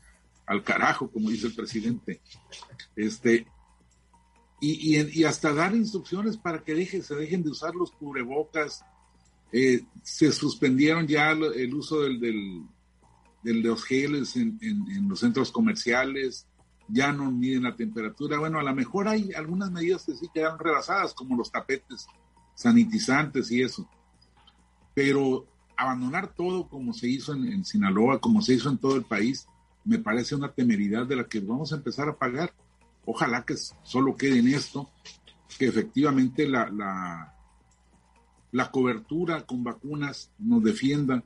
Al 0.46 0.64
carajo, 0.64 1.10
como 1.10 1.30
dice 1.30 1.48
el 1.48 1.54
presidente. 1.54 2.22
Este, 2.96 3.46
y, 4.62 5.20
y, 5.20 5.24
hasta 5.25 5.54
dar 5.54 5.75
instrucciones 5.75 6.38
para 6.38 6.64
que 6.64 6.74
deje, 6.74 7.02
se 7.02 7.16
dejen 7.16 7.44
de 7.44 7.50
usar 7.50 7.75
los 7.75 7.92
cubrebocas. 7.92 8.86
Eh, 9.52 9.84
se 10.02 10.32
suspendieron 10.32 11.08
ya 11.08 11.32
el 11.32 11.74
uso 11.74 12.02
del, 12.02 12.20
del, 12.20 12.64
de 13.46 13.54
los 13.54 13.84
geles 13.84 14.36
en, 14.36 14.58
en, 14.62 15.08
los 15.08 15.20
centros 15.20 15.52
comerciales, 15.52 16.48
ya 16.88 17.14
no 17.14 17.30
miden 17.30 17.64
la 17.64 17.75
temperatura. 17.75 18.40
Bueno, 18.40 18.60
a 18.60 18.64
lo 18.64 18.74
mejor 18.74 19.08
hay 19.08 19.34
algunas 19.34 19.70
medidas 19.72 20.04
que 20.04 20.16
sí 20.16 20.28
quedan 20.34 20.58
rebasadas, 20.58 21.14
como 21.14 21.38
los 21.38 21.52
tapetes 21.52 22.08
sanitizantes 22.56 23.52
y 23.52 23.62
eso. 23.62 23.88
Pero 24.96 25.46
abandonar 25.78 26.34
todo 26.34 26.68
como 26.68 26.92
se 26.94 27.08
hizo 27.08 27.34
en, 27.34 27.64
Sinaloa, 27.64 28.20
como 28.20 28.42
se 28.42 28.56
hizo 28.56 28.70
en 28.70 28.80
todo 28.80 28.96
el 28.96 29.04
país, 29.04 29.48
me 29.84 30.00
parece 30.00 30.34
una 30.34 30.52
temeridad 30.52 31.06
de 31.06 31.18
la 31.18 31.25
que 31.25 31.40
vamos 31.40 31.72
a 31.72 31.75
empezar 31.75 32.10
a 32.10 32.18
pagar. 32.18 32.52
Ojalá 33.06 33.46
que 33.46 33.56
solo 33.84 34.18
quede 34.18 34.40
en 34.40 34.48
esto, 34.48 34.90
que 35.60 35.68
efectivamente 35.68 36.48
la, 36.48 36.72
la, 36.72 37.36
la 38.52 38.72
cobertura 38.72 39.46
con 39.46 39.64
vacunas 39.64 40.32
nos 40.40 40.64
defienda, 40.64 41.24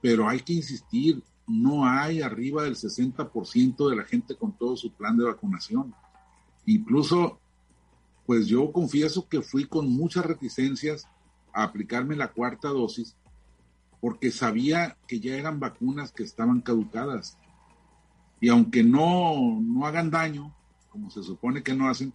pero 0.00 0.28
hay 0.28 0.38
que 0.40 0.52
insistir, 0.52 1.20
no 1.46 1.86
hay 1.86 2.22
arriba 2.22 2.64
del 2.64 2.76
60% 2.76 3.88
de 3.88 3.96
la 3.96 4.04
gente 4.04 4.36
con 4.36 4.52
todo 4.56 4.76
su 4.76 4.92
plan 4.92 5.16
de 5.16 5.24
vacunación. 5.24 5.94
Incluso 6.66 7.38
pues 8.26 8.48
yo 8.48 8.72
confieso 8.72 9.28
que 9.28 9.40
fui 9.40 9.66
con 9.66 9.88
muchas 9.88 10.26
reticencias 10.26 11.06
a 11.52 11.62
aplicarme 11.62 12.16
la 12.16 12.32
cuarta 12.32 12.68
dosis 12.68 13.16
porque 14.00 14.32
sabía 14.32 14.96
que 15.06 15.20
ya 15.20 15.36
eran 15.36 15.60
vacunas 15.60 16.12
que 16.12 16.24
estaban 16.24 16.60
caducadas. 16.60 17.38
Y 18.40 18.48
aunque 18.48 18.82
no, 18.82 19.60
no 19.60 19.86
hagan 19.86 20.10
daño, 20.10 20.54
como 20.90 21.10
se 21.10 21.22
supone 21.22 21.62
que 21.62 21.74
no 21.74 21.88
hacen, 21.88 22.12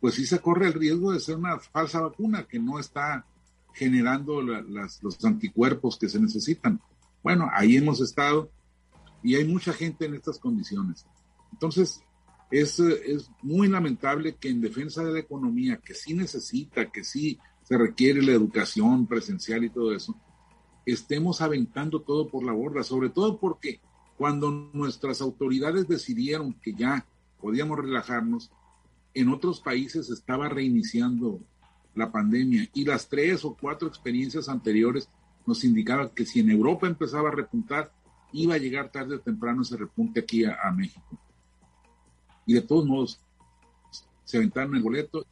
pues 0.00 0.14
sí 0.14 0.24
se 0.24 0.38
corre 0.38 0.68
el 0.68 0.74
riesgo 0.74 1.12
de 1.12 1.20
ser 1.20 1.36
una 1.36 1.58
falsa 1.58 2.00
vacuna 2.00 2.44
que 2.44 2.58
no 2.58 2.78
está 2.78 3.26
generando 3.74 4.40
los 4.40 5.24
anticuerpos 5.24 5.98
que 5.98 6.08
se 6.08 6.20
necesitan. 6.20 6.80
Bueno, 7.22 7.48
ahí 7.52 7.76
hemos 7.76 8.00
estado 8.00 8.50
y 9.22 9.34
hay 9.34 9.44
mucha 9.44 9.72
gente 9.72 10.06
en 10.06 10.14
estas 10.14 10.38
condiciones. 10.38 11.06
Entonces, 11.52 12.02
es, 12.50 12.78
es 12.78 13.30
muy 13.42 13.68
lamentable 13.68 14.36
que 14.36 14.48
en 14.48 14.60
defensa 14.60 15.04
de 15.04 15.12
la 15.12 15.18
economía, 15.20 15.78
que 15.78 15.94
sí 15.94 16.14
necesita, 16.14 16.90
que 16.90 17.04
sí 17.04 17.38
se 17.62 17.76
requiere 17.76 18.22
la 18.22 18.32
educación 18.32 19.06
presencial 19.06 19.64
y 19.64 19.70
todo 19.70 19.94
eso, 19.94 20.16
estemos 20.86 21.42
aventando 21.42 22.00
todo 22.00 22.28
por 22.28 22.44
la 22.44 22.52
borda, 22.52 22.82
sobre 22.82 23.10
todo 23.10 23.38
porque 23.38 23.80
cuando 24.16 24.50
nuestras 24.72 25.20
autoridades 25.20 25.86
decidieron 25.86 26.54
que 26.54 26.72
ya 26.74 27.06
podíamos 27.40 27.78
relajarnos, 27.78 28.50
en 29.14 29.28
otros 29.28 29.60
países 29.60 30.10
estaba 30.10 30.48
reiniciando 30.48 31.40
la 31.94 32.10
pandemia 32.10 32.68
y 32.72 32.84
las 32.84 33.08
tres 33.08 33.44
o 33.44 33.56
cuatro 33.60 33.88
experiencias 33.88 34.48
anteriores 34.48 35.08
nos 35.46 35.64
indicaban 35.64 36.10
que 36.10 36.24
si 36.24 36.40
en 36.40 36.50
Europa 36.50 36.86
empezaba 36.86 37.28
a 37.28 37.32
repuntar, 37.32 37.92
iba 38.32 38.54
a 38.54 38.58
llegar 38.58 38.90
tarde 38.90 39.16
o 39.16 39.20
temprano 39.20 39.62
ese 39.62 39.76
repunte 39.76 40.20
aquí 40.20 40.44
a, 40.44 40.70
México. 40.74 41.18
Y 42.46 42.54
de 42.54 42.62
todos 42.62 42.86
modos, 42.86 43.20
se 44.24 44.36
aventaron 44.36 44.74
el 44.74 44.82
boleto 44.82 45.26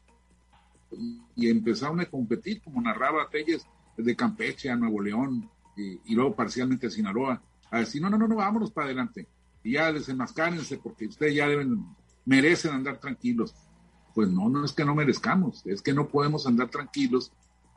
y, 0.92 1.48
empezaron 1.48 2.00
a 2.00 2.06
competir, 2.06 2.62
como 2.62 2.80
narraba 2.80 3.28
Telles, 3.28 3.66
desde 3.96 4.16
Campeche 4.16 4.70
a 4.70 4.76
Nuevo 4.76 5.00
León 5.00 5.48
y, 5.76 6.14
luego 6.14 6.34
parcialmente 6.34 6.86
a 6.86 6.90
Sinaloa, 6.90 7.42
a 7.70 7.78
decir, 7.80 8.00
no, 8.00 8.08
no, 8.08 8.18
no, 8.18 8.28
no, 8.28 8.36
vámonos 8.36 8.70
para 8.70 8.86
adelante. 8.86 9.26
Y 9.62 9.72
ya 9.72 9.92
desenmascárense 9.92 10.78
porque 10.78 11.06
ustedes 11.06 11.34
ya 11.34 11.48
deben, 11.48 11.84
merecen 12.24 12.72
andar 12.72 12.98
tranquilos. 12.98 13.54
Pues 14.14 14.30
no, 14.30 14.48
no 14.48 14.64
es 14.64 14.72
que 14.72 14.84
no 14.84 14.94
merezcamos, 14.94 15.66
es 15.66 15.82
que 15.82 15.92
no 15.92 16.08
podemos 16.08 16.46
andar 16.46 16.70
tranquilos 16.70 17.32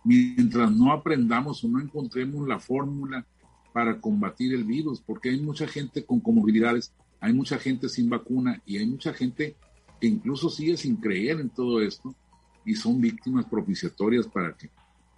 mientras 0.05 0.71
no 0.71 0.93
aprendamos 0.93 1.63
o 1.63 1.67
no 1.67 1.81
encontremos 1.81 2.47
la 2.47 2.59
fórmula 2.59 3.25
para 3.73 3.99
combatir 3.99 4.53
el 4.53 4.63
virus, 4.63 5.01
porque 5.01 5.29
hay 5.29 5.39
mucha 5.39 5.67
gente 5.67 6.05
con 6.05 6.19
comorbilidades, 6.19 6.93
hay 7.19 7.33
mucha 7.33 7.57
gente 7.57 7.89
sin 7.89 8.09
vacuna 8.09 8.61
y 8.65 8.77
hay 8.77 8.87
mucha 8.87 9.13
gente 9.13 9.55
que 9.99 10.07
incluso 10.07 10.49
sigue 10.49 10.77
sin 10.77 10.95
creer 10.95 11.39
en 11.39 11.49
todo 11.49 11.81
esto 11.81 12.15
y 12.65 12.75
son 12.75 13.01
víctimas 13.01 13.45
propiciatorias 13.45 14.27
para 14.27 14.55
que 14.55 14.69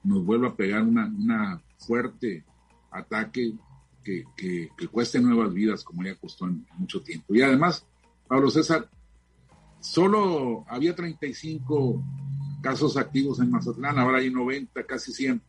nos 0.04 0.26
vuelva 0.26 0.50
a 0.50 0.56
pegar 0.56 0.84
una, 0.84 1.06
una 1.06 1.62
fuerte 1.78 2.44
ataque 2.92 3.54
que, 4.04 4.26
que, 4.36 4.88
cueste 4.88 5.20
nuevas 5.20 5.54
vidas, 5.54 5.84
como 5.84 6.04
ya 6.04 6.16
costó 6.16 6.48
en 6.48 6.66
mucho 6.78 7.02
tiempo. 7.02 7.36
Y 7.36 7.42
además, 7.42 7.86
Pablo 8.28 8.50
César, 8.50 8.90
solo 9.80 10.66
había 10.68 10.96
35 10.96 12.04
casos 12.62 12.98
activos 12.98 13.40
en 13.40 13.52
Mazatlán, 13.52 14.00
ahora 14.00 14.20
hay 14.20 14.32
90, 14.32 14.84
casi 14.86 15.12
100. 15.14 15.42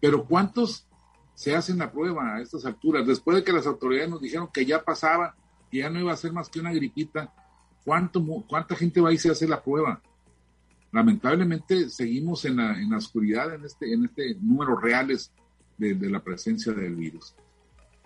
Pero 0.00 0.26
¿cuántos 0.26 0.86
se 1.34 1.54
hacen 1.54 1.78
la 1.78 1.90
prueba 1.90 2.36
a 2.36 2.40
estas 2.40 2.64
alturas? 2.64 3.06
Después 3.06 3.36
de 3.36 3.44
que 3.44 3.52
las 3.52 3.66
autoridades 3.66 4.10
nos 4.10 4.20
dijeron 4.20 4.48
que 4.52 4.64
ya 4.64 4.82
pasaba, 4.82 5.36
que 5.70 5.78
ya 5.78 5.90
no 5.90 6.00
iba 6.00 6.12
a 6.12 6.16
ser 6.16 6.32
más 6.32 6.48
que 6.48 6.60
una 6.60 6.72
gripita, 6.72 7.32
¿cuánto, 7.84 8.24
¿cuánta 8.48 8.76
gente 8.76 9.00
va 9.00 9.12
y 9.12 9.18
se 9.18 9.30
hace 9.30 9.46
la 9.46 9.62
prueba? 9.62 10.00
Lamentablemente 10.92 11.90
seguimos 11.90 12.44
en 12.44 12.56
la, 12.56 12.78
en 12.78 12.90
la 12.90 12.98
oscuridad 12.98 13.52
en 13.54 13.64
este, 13.64 13.92
en 13.92 14.04
este 14.04 14.36
número 14.36 14.76
reales 14.76 15.32
de 15.76 16.08
la 16.08 16.22
presencia 16.22 16.72
del 16.72 16.94
virus. 16.94 17.34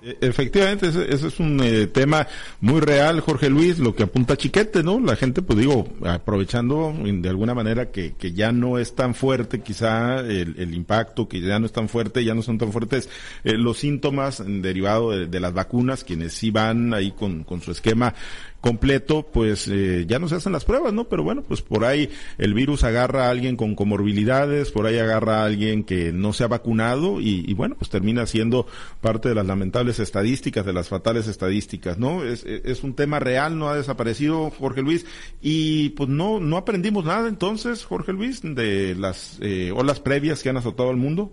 E, 0.00 0.16
efectivamente, 0.20 0.86
ese, 0.86 1.26
es 1.26 1.40
un 1.40 1.60
eh, 1.60 1.88
tema 1.88 2.28
muy 2.60 2.80
real, 2.80 3.18
Jorge 3.20 3.50
Luis, 3.50 3.80
lo 3.80 3.96
que 3.96 4.04
apunta 4.04 4.36
Chiquete, 4.36 4.84
¿no? 4.84 5.00
La 5.00 5.16
gente, 5.16 5.42
pues 5.42 5.58
digo, 5.58 5.88
aprovechando 6.04 6.94
de 7.02 7.28
alguna 7.28 7.52
manera 7.52 7.90
que, 7.90 8.14
que 8.14 8.32
ya 8.32 8.52
no 8.52 8.78
es 8.78 8.94
tan 8.94 9.16
fuerte 9.16 9.60
quizá 9.60 10.20
el, 10.20 10.72
impacto, 10.72 11.26
que 11.28 11.40
ya 11.40 11.58
no 11.58 11.66
es 11.66 11.72
tan 11.72 11.88
fuerte, 11.88 12.24
ya 12.24 12.34
no 12.34 12.42
son 12.42 12.58
tan 12.58 12.70
fuertes 12.70 13.08
eh, 13.42 13.54
los 13.54 13.78
síntomas 13.78 14.40
derivados 14.46 15.28
de, 15.28 15.40
las 15.40 15.52
vacunas, 15.52 16.04
quienes 16.04 16.32
sí 16.32 16.52
van 16.52 16.94
ahí 16.94 17.10
con, 17.10 17.42
con 17.42 17.60
su 17.60 17.72
esquema 17.72 18.14
completo, 18.60 19.26
pues 19.32 19.68
eh, 19.68 20.04
ya 20.08 20.18
no 20.18 20.28
se 20.28 20.34
hacen 20.34 20.52
las 20.52 20.64
pruebas, 20.64 20.92
¿no? 20.92 21.08
Pero 21.08 21.22
bueno, 21.22 21.42
pues 21.42 21.62
por 21.62 21.84
ahí 21.84 22.10
el 22.38 22.54
virus 22.54 22.84
agarra 22.84 23.26
a 23.26 23.30
alguien 23.30 23.56
con 23.56 23.74
comorbilidades, 23.74 24.72
por 24.72 24.86
ahí 24.86 24.98
agarra 24.98 25.42
a 25.42 25.44
alguien 25.44 25.84
que 25.84 26.12
no 26.12 26.32
se 26.32 26.44
ha 26.44 26.48
vacunado 26.48 27.20
y, 27.20 27.52
bueno, 27.54 27.76
pues 27.78 27.90
termina 27.90 28.26
siendo 28.26 28.66
parte 29.00 29.28
de 29.28 29.34
las 29.34 29.46
lamentables 29.46 30.00
estadísticas, 30.00 30.66
de 30.66 30.72
las 30.72 30.88
fatales 30.88 31.28
estadísticas, 31.28 31.98
¿no? 31.98 32.24
Es, 32.24 32.44
es 32.44 32.82
un 32.82 32.94
tema 32.94 33.20
real, 33.20 33.58
no 33.58 33.68
ha 33.68 33.76
desaparecido 33.76 34.50
Jorge 34.50 34.82
Luis 34.82 35.06
y 35.40 35.90
pues 35.90 36.08
no, 36.08 36.40
no 36.40 36.56
aprendimos 36.56 37.04
nada 37.04 37.28
entonces, 37.28 37.84
Jorge 37.84 38.12
Luis, 38.12 38.42
de 38.42 38.94
las 38.96 39.38
eh, 39.40 39.72
olas 39.74 40.00
previas 40.00 40.42
que 40.42 40.48
han 40.48 40.56
azotado 40.56 40.90
al 40.90 40.96
mundo. 40.96 41.32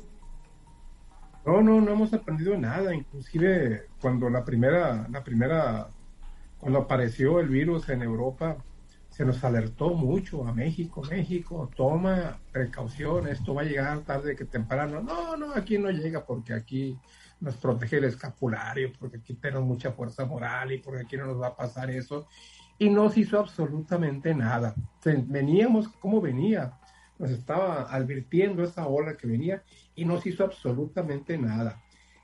No, 1.45 1.61
no, 1.61 1.79
no 1.79 1.91
hemos 1.91 2.11
aprendido 2.13 2.57
nada, 2.57 2.93
inclusive 2.93 3.87
cuando 4.01 4.29
la 4.29 4.43
primera, 4.43 5.07
la 5.11 5.23
primera 5.23 5.87
cuando 6.65 6.79
apareció 6.79 7.39
el 7.39 7.49
virus 7.49 7.89
en 7.89 8.01
Europa, 8.01 8.57
se 9.11 9.23
nos 9.23 9.43
alertó 9.43 9.93
mucho 9.93 10.47
a 10.47 10.51
México, 10.51 11.03
México, 11.07 11.69
toma 11.75 12.39
precaución, 12.51 13.27
esto 13.27 13.53
va 13.53 13.61
a 13.61 13.65
llegar 13.65 13.99
tarde 13.99 14.35
que 14.35 14.45
temprano. 14.45 14.99
No, 14.99 15.37
no, 15.37 15.53
aquí 15.53 15.77
no 15.77 15.91
llega 15.91 16.25
porque 16.25 16.53
aquí 16.55 16.97
nos 17.39 17.55
protege 17.57 17.97
el 17.97 18.05
escapulario, 18.05 18.91
porque 18.99 19.17
aquí 19.17 19.35
tenemos 19.35 19.67
mucha 19.67 19.91
fuerza 19.91 20.25
moral 20.25 20.71
y 20.71 20.79
porque 20.79 21.03
aquí 21.03 21.17
no 21.17 21.27
nos 21.27 21.39
va 21.39 21.49
a 21.49 21.55
pasar 21.55 21.91
eso. 21.91 22.25
Y 22.79 22.89
no 22.89 23.11
se 23.11 23.19
hizo 23.19 23.37
absolutamente 23.37 24.33
nada. 24.33 24.73
Veníamos 25.03 25.87
como 25.87 26.19
venía, 26.19 26.79
nos 27.19 27.29
estaba 27.29 27.93
advirtiendo 27.93 28.63
esa 28.63 28.87
ola 28.87 29.15
que 29.17 29.27
venía 29.27 29.61
y 29.93 30.03
no 30.03 30.19
se 30.19 30.29
hizo 30.29 30.43
absolutamente 30.43 31.37
nada. 31.37 31.79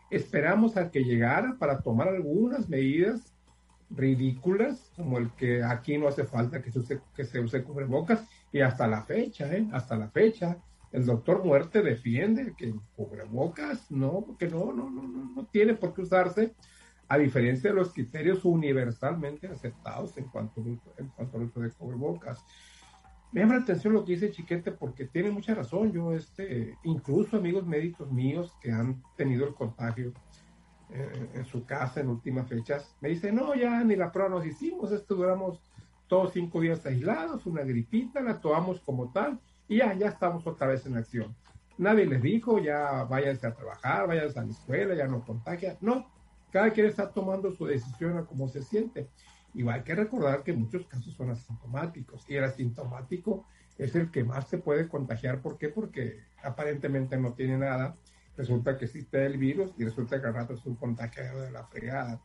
Esperamos 0.09 0.77
a 0.77 0.89
que 0.89 1.03
llegara 1.03 1.57
para 1.59 1.83
tomar 1.83 2.07
algunas 2.07 2.67
medidas 2.67 3.31
ridículas, 3.95 4.91
como 4.95 5.17
el 5.17 5.31
que 5.31 5.63
aquí 5.63 5.97
no 5.97 6.07
hace 6.07 6.23
falta 6.23 6.61
que 6.61 6.71
se 6.71 6.79
use, 6.79 7.01
que 7.15 7.25
se 7.25 7.39
use 7.39 7.63
cubrebocas, 7.63 8.27
y 8.51 8.61
hasta 8.61 8.87
la 8.87 9.03
fecha, 9.03 9.51
¿eh? 9.53 9.67
hasta 9.71 9.95
la 9.95 10.09
fecha, 10.09 10.57
el 10.91 11.05
doctor 11.05 11.43
Muerte 11.43 11.81
defiende 11.81 12.53
que 12.57 12.73
cubrebocas 12.95 13.89
no, 13.91 14.23
porque 14.25 14.47
no, 14.47 14.73
no, 14.73 14.89
no, 14.89 15.03
no, 15.03 15.31
no 15.35 15.45
tiene 15.47 15.73
por 15.73 15.93
qué 15.93 16.01
usarse, 16.01 16.53
a 17.07 17.17
diferencia 17.17 17.69
de 17.69 17.75
los 17.75 17.93
criterios 17.93 18.45
universalmente 18.45 19.47
aceptados 19.47 20.17
en 20.17 20.25
cuanto, 20.25 20.61
en 20.97 21.07
cuanto 21.09 21.37
al 21.37 21.43
uso 21.43 21.59
de 21.59 21.69
cubrebocas. 21.71 22.41
Me 23.33 23.41
llama 23.41 23.55
la 23.55 23.61
atención 23.63 23.93
lo 23.93 24.05
que 24.05 24.13
dice 24.13 24.31
Chiquete 24.31 24.71
porque 24.71 25.05
tiene 25.05 25.29
mucha 25.29 25.53
razón. 25.53 25.91
Yo, 25.91 26.13
este, 26.13 26.77
incluso 26.83 27.35
amigos 27.35 27.65
médicos 27.65 28.09
míos 28.11 28.55
que 28.61 28.71
han 28.71 29.03
tenido 29.17 29.45
el 29.45 29.53
contagio, 29.53 30.13
en, 30.91 31.45
su 31.45 31.65
casa 31.65 32.01
en 32.01 32.09
últimas 32.09 32.47
fechas, 32.47 32.95
me 33.01 33.09
dice, 33.09 33.31
no, 33.31 33.55
ya 33.55 33.83
ni 33.83 33.95
la 33.95 34.11
prueba 34.11 34.29
nos 34.29 34.45
hicimos, 34.45 34.91
esto 34.91 35.15
duramos 35.15 35.61
todos 36.07 36.33
cinco 36.33 36.59
días 36.59 36.85
aislados, 36.85 37.45
una 37.45 37.63
gripita, 37.63 38.21
la 38.21 38.41
tomamos 38.41 38.81
como 38.81 39.11
tal 39.11 39.39
y 39.67 39.77
ya, 39.77 39.93
ya 39.93 40.09
estamos 40.09 40.45
otra 40.45 40.67
vez 40.67 40.85
en 40.85 40.97
acción. 40.97 41.35
Nadie 41.77 42.05
les 42.05 42.21
dijo, 42.21 42.59
ya 42.59 43.05
váyanse 43.05 43.47
a 43.47 43.55
trabajar, 43.55 44.07
váyanse 44.07 44.39
a 44.39 44.43
la 44.43 44.51
escuela, 44.51 44.93
ya 44.93 45.07
no 45.07 45.23
contagia. 45.25 45.77
No, 45.79 46.05
cada 46.51 46.71
quien 46.71 46.87
está 46.87 47.09
tomando 47.09 47.51
su 47.51 47.65
decisión 47.65 48.17
a 48.17 48.25
cómo 48.25 48.49
se 48.49 48.61
siente. 48.61 49.07
Igual 49.53 49.77
hay 49.77 49.83
que 49.83 49.95
recordar 49.95 50.43
que 50.43 50.53
muchos 50.53 50.85
casos 50.85 51.13
son 51.13 51.31
asintomáticos 51.31 52.29
y 52.29 52.35
el 52.35 52.43
asintomático 52.43 53.45
es 53.77 53.95
el 53.95 54.11
que 54.11 54.23
más 54.23 54.47
se 54.47 54.57
puede 54.57 54.87
contagiar. 54.87 55.41
¿Por 55.41 55.57
qué? 55.57 55.69
Porque 55.69 56.19
aparentemente 56.43 57.17
no 57.17 57.33
tiene 57.33 57.57
nada 57.57 57.95
resulta 58.37 58.77
que 58.77 58.85
existe 58.85 59.25
el 59.25 59.37
virus 59.37 59.73
y 59.77 59.83
resulta 59.83 60.19
que 60.19 60.27
al 60.27 60.33
rato 60.33 60.53
es 60.53 60.65
un 60.65 60.75
contagio 60.75 61.39
de 61.41 61.51
la 61.51 61.63
fregada. 61.65 62.21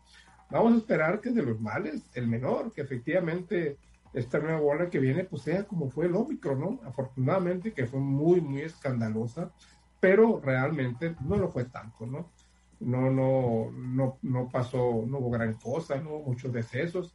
Vamos 0.50 0.74
a 0.74 0.76
esperar 0.78 1.20
que 1.20 1.30
de 1.30 1.42
los 1.42 1.60
males, 1.60 2.08
el 2.14 2.28
menor, 2.28 2.72
que 2.72 2.82
efectivamente 2.82 3.78
esta 4.12 4.38
nueva 4.38 4.60
ola 4.60 4.88
que 4.88 4.98
viene, 4.98 5.24
pues 5.24 5.42
sea 5.42 5.64
como 5.64 5.90
fue 5.90 6.06
el 6.06 6.14
Omicron, 6.14 6.60
¿no? 6.60 6.80
Afortunadamente 6.84 7.72
que 7.72 7.86
fue 7.86 8.00
muy, 8.00 8.40
muy 8.40 8.62
escandalosa, 8.62 9.52
pero 10.00 10.40
realmente 10.40 11.16
no 11.20 11.36
lo 11.36 11.48
fue 11.48 11.64
tanto, 11.64 12.06
¿no? 12.06 12.30
No, 12.78 13.10
no, 13.10 13.70
no, 13.72 14.18
no 14.22 14.48
pasó, 14.48 15.04
no 15.06 15.18
hubo 15.18 15.30
gran 15.30 15.54
cosa, 15.54 15.96
no 15.96 16.10
hubo 16.10 16.26
muchos 16.26 16.52
decesos, 16.52 17.14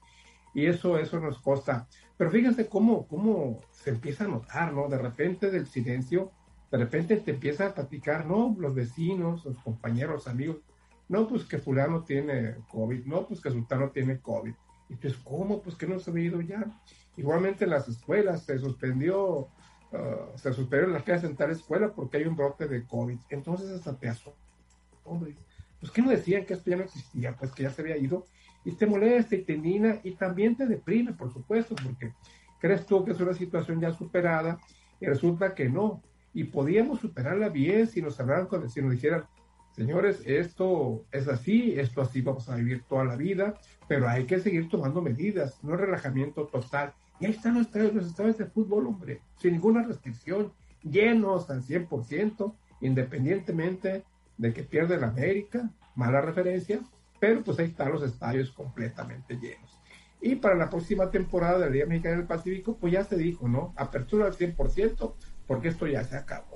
y 0.54 0.66
eso, 0.66 0.98
eso 0.98 1.20
nos 1.20 1.40
costa. 1.40 1.88
Pero 2.18 2.32
fíjense 2.32 2.68
cómo, 2.68 3.08
cómo 3.08 3.62
se 3.72 3.92
empieza 3.92 4.26
a 4.26 4.28
notar, 4.28 4.74
¿no? 4.74 4.88
De 4.88 4.98
repente 4.98 5.50
del 5.50 5.68
silencio 5.68 6.32
de 6.72 6.78
repente 6.78 7.18
te 7.18 7.32
empieza 7.32 7.68
a 7.68 7.74
platicar, 7.74 8.26
no, 8.26 8.56
los 8.58 8.74
vecinos, 8.74 9.44
los 9.46 9.58
compañeros, 9.60 10.28
amigos, 10.28 10.58
no, 11.10 11.28
pues 11.28 11.44
que 11.44 11.58
fulano 11.58 12.04
tiene 12.04 12.56
COVID, 12.72 13.06
no, 13.06 13.28
pues 13.28 13.42
que 13.42 13.52
sultano 13.52 13.90
tiene 13.90 14.20
COVID. 14.20 14.54
Y 14.90 14.96
pues, 14.96 15.16
¿cómo? 15.18 15.62
Pues 15.62 15.76
que 15.76 15.88
no 15.88 16.00
se 16.00 16.12
ha 16.12 16.20
ido 16.20 16.42
ya. 16.42 16.66
Igualmente 17.18 17.66
en 17.66 17.72
las 17.72 17.88
escuelas 17.88 18.44
se 18.44 18.58
suspendió 18.58 19.50
uh, 19.92 20.38
se 20.38 20.54
suspendieron 20.54 20.94
las 20.94 21.04
clases 21.04 21.30
en 21.30 21.36
tal 21.36 21.52
escuela 21.52 21.92
porque 21.94 22.18
hay 22.18 22.24
un 22.26 22.36
brote 22.36 22.68
de 22.68 22.86
COVID. 22.86 23.18
Entonces 23.30 23.70
hasta 23.72 23.98
te 23.98 24.12
hombre, 25.04 25.36
pues 25.80 25.92
que 25.92 26.02
no 26.02 26.10
decían 26.10 26.46
que 26.46 26.54
esto 26.54 26.70
ya 26.70 26.78
no 26.78 26.84
existía, 26.84 27.36
pues 27.36 27.52
que 27.52 27.64
ya 27.64 27.72
se 27.72 27.82
había 27.82 27.98
ido 27.98 28.26
y 28.64 28.74
te 28.74 28.86
molesta 28.86 29.36
y 29.36 29.44
te 29.44 29.54
indigna 29.54 30.00
y 30.04 30.12
también 30.12 30.56
te 30.56 30.66
deprime, 30.66 31.14
por 31.14 31.34
supuesto, 31.34 31.76
porque 31.76 32.14
crees 32.60 32.86
tú 32.86 33.04
que 33.04 33.12
es 33.12 33.20
una 33.20 33.34
situación 33.34 33.82
ya 33.82 33.92
superada 33.92 34.60
y 35.00 35.06
resulta 35.06 35.56
que 35.56 35.68
no. 35.68 36.02
Y 36.34 36.46
podíamos 36.46 37.00
superarla 37.00 37.50
bien 37.50 37.88
si 37.88 38.02
nos 38.02 38.20
hablaran, 38.20 38.48
si 38.70 38.82
nos 38.82 38.92
dijeran, 38.92 39.26
señores, 39.76 40.22
esto 40.26 41.06
es 41.12 41.28
así, 41.28 41.80
esto 41.80 42.02
así 42.02 42.22
vamos 42.22 42.48
a 42.50 42.56
vivir 42.56 42.84
toda 42.84 43.04
la 43.04 43.16
vida, 43.16 43.56
pero 43.88 44.08
hay 44.08 44.26
que 44.26 44.40
seguir 44.40 44.70
tomando 44.70 45.02
medidas, 45.02 45.64
no 45.64 45.76
relajamiento 45.76 46.48
total. 46.48 46.94
Y 47.20 47.26
ahí 47.26 47.32
están 47.32 47.56
los 47.56 47.68
estadios, 47.68 47.94
los 47.94 48.08
estadios 48.08 48.38
de 48.38 48.46
fútbol, 48.46 48.88
hombre, 48.88 49.22
sin 49.38 49.54
ninguna 49.54 49.84
restricción, 49.84 50.54
llenos 50.82 51.50
al 51.50 51.62
100%, 51.62 52.54
independientemente 52.82 54.04
de 54.38 54.54
que 54.54 54.64
pierde 54.64 54.98
la 54.98 55.08
América, 55.08 55.70
mala 55.96 56.22
referencia, 56.22 56.80
pero 57.20 57.44
pues 57.44 57.60
ahí 57.60 57.68
están 57.68 57.92
los 57.92 58.02
estadios 58.02 58.52
completamente 58.52 59.36
llenos. 59.36 59.80
Y 60.20 60.36
para 60.36 60.56
la 60.56 60.70
próxima 60.70 61.10
temporada 61.10 61.68
de 61.68 61.80
la 61.80 61.86
Liga 61.86 62.12
del 62.12 62.26
Pacífico, 62.26 62.78
pues 62.78 62.94
ya 62.94 63.04
se 63.04 63.18
dijo, 63.18 63.48
¿no? 63.48 63.74
Apertura 63.76 64.28
al 64.28 64.34
100%, 64.34 65.14
porque 65.52 65.68
esto 65.68 65.86
ya 65.86 66.02
se 66.06 66.16
acabó. 66.16 66.51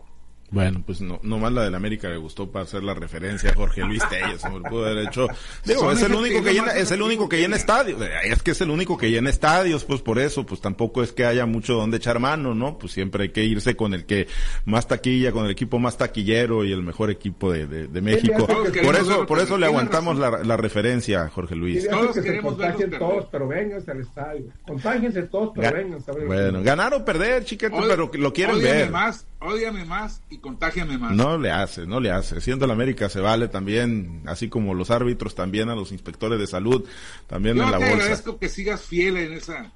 Bueno, 0.51 0.83
pues 0.85 1.01
no, 1.01 1.19
nomás 1.23 1.51
la 1.51 1.63
del 1.63 1.73
América 1.75 2.07
le 2.07 2.17
gustó 2.17 2.51
para 2.51 2.63
hacer 2.63 2.83
la 2.83 2.93
referencia 2.93 3.49
a 3.49 3.55
Jorge 3.55 3.81
Luis 3.81 4.01
Telles, 4.09 4.41
se 4.41 4.49
me 4.49 4.61
pudo 4.61 4.85
haber 4.85 5.07
hecho. 5.07 5.27
Digo, 5.65 5.91
es 5.91 6.01
el 6.03 6.13
único 6.13 6.43
que 6.43 6.53
llena, 6.53 6.71
es 6.73 6.91
el 6.91 7.01
único 7.01 7.27
que 7.27 7.39
llena 7.39 7.55
estadios, 7.55 7.99
es 8.23 8.43
que 8.43 8.51
es 8.51 8.61
el 8.61 8.69
único 8.69 8.95
que 8.95 9.09
llena 9.09 9.29
estadios, 9.29 9.83
pues 9.85 10.01
por 10.01 10.19
eso, 10.19 10.45
pues 10.45 10.61
tampoco 10.61 11.01
es 11.01 11.11
que 11.11 11.25
haya 11.25 11.45
mucho 11.45 11.73
donde 11.73 11.97
echar 11.97 12.19
mano, 12.19 12.53
¿no? 12.53 12.77
Pues 12.77 12.93
siempre 12.93 13.23
hay 13.23 13.29
que 13.29 13.43
irse 13.43 13.75
con 13.75 13.93
el 13.93 14.05
que 14.05 14.27
más 14.65 14.87
taquilla, 14.87 15.31
con 15.31 15.45
el 15.45 15.51
equipo 15.51 15.79
más 15.79 15.97
taquillero 15.97 16.63
y 16.63 16.71
el 16.71 16.83
mejor 16.83 17.09
equipo 17.09 17.51
de, 17.51 17.65
de, 17.65 18.01
México. 18.01 18.47
Por 18.47 18.95
eso, 18.95 19.25
por 19.25 19.39
eso 19.39 19.57
le 19.57 19.65
aguantamos 19.65 20.17
la, 20.17 20.43
la, 20.43 20.57
referencia 20.57 21.23
a 21.23 21.29
Jorge 21.29 21.55
Luis. 21.55 21.89
Todos 21.89 22.15
queremos 22.17 22.55
todos, 22.99 23.27
pero 23.31 23.47
vénganse 23.47 23.91
al 23.91 24.01
estadio. 24.01 24.45
Contáguense 24.65 25.23
todos, 25.23 25.51
pero 25.55 25.75
vénganse. 25.75 26.11
Bueno, 26.11 26.61
ganar 26.61 26.93
o 26.93 27.03
perder, 27.03 27.43
chiquete, 27.45 27.75
pero 27.87 28.11
lo 28.13 28.31
quieren 28.33 28.61
ver. 28.61 28.91
más, 28.91 29.25
ódiame 29.45 29.85
más 29.85 30.21
y 30.29 30.37
contágiame 30.39 30.97
más. 30.97 31.11
No 31.13 31.37
le 31.37 31.51
hace, 31.51 31.85
no 31.85 31.99
le 31.99 32.11
hace. 32.11 32.41
Siendo 32.41 32.67
la 32.67 32.73
América 32.73 33.09
se 33.09 33.19
vale 33.19 33.47
también, 33.47 34.21
así 34.25 34.49
como 34.49 34.73
los 34.73 34.91
árbitros 34.91 35.35
también 35.35 35.69
a 35.69 35.75
los 35.75 35.91
inspectores 35.91 36.39
de 36.39 36.47
salud, 36.47 36.85
también 37.27 37.59
en 37.59 37.71
la 37.71 37.77
te 37.77 37.85
bolsa. 37.85 37.93
agradezco 38.03 38.37
que 38.37 38.49
sigas 38.49 38.81
fiel 38.81 39.17
en 39.17 39.33
esa, 39.33 39.71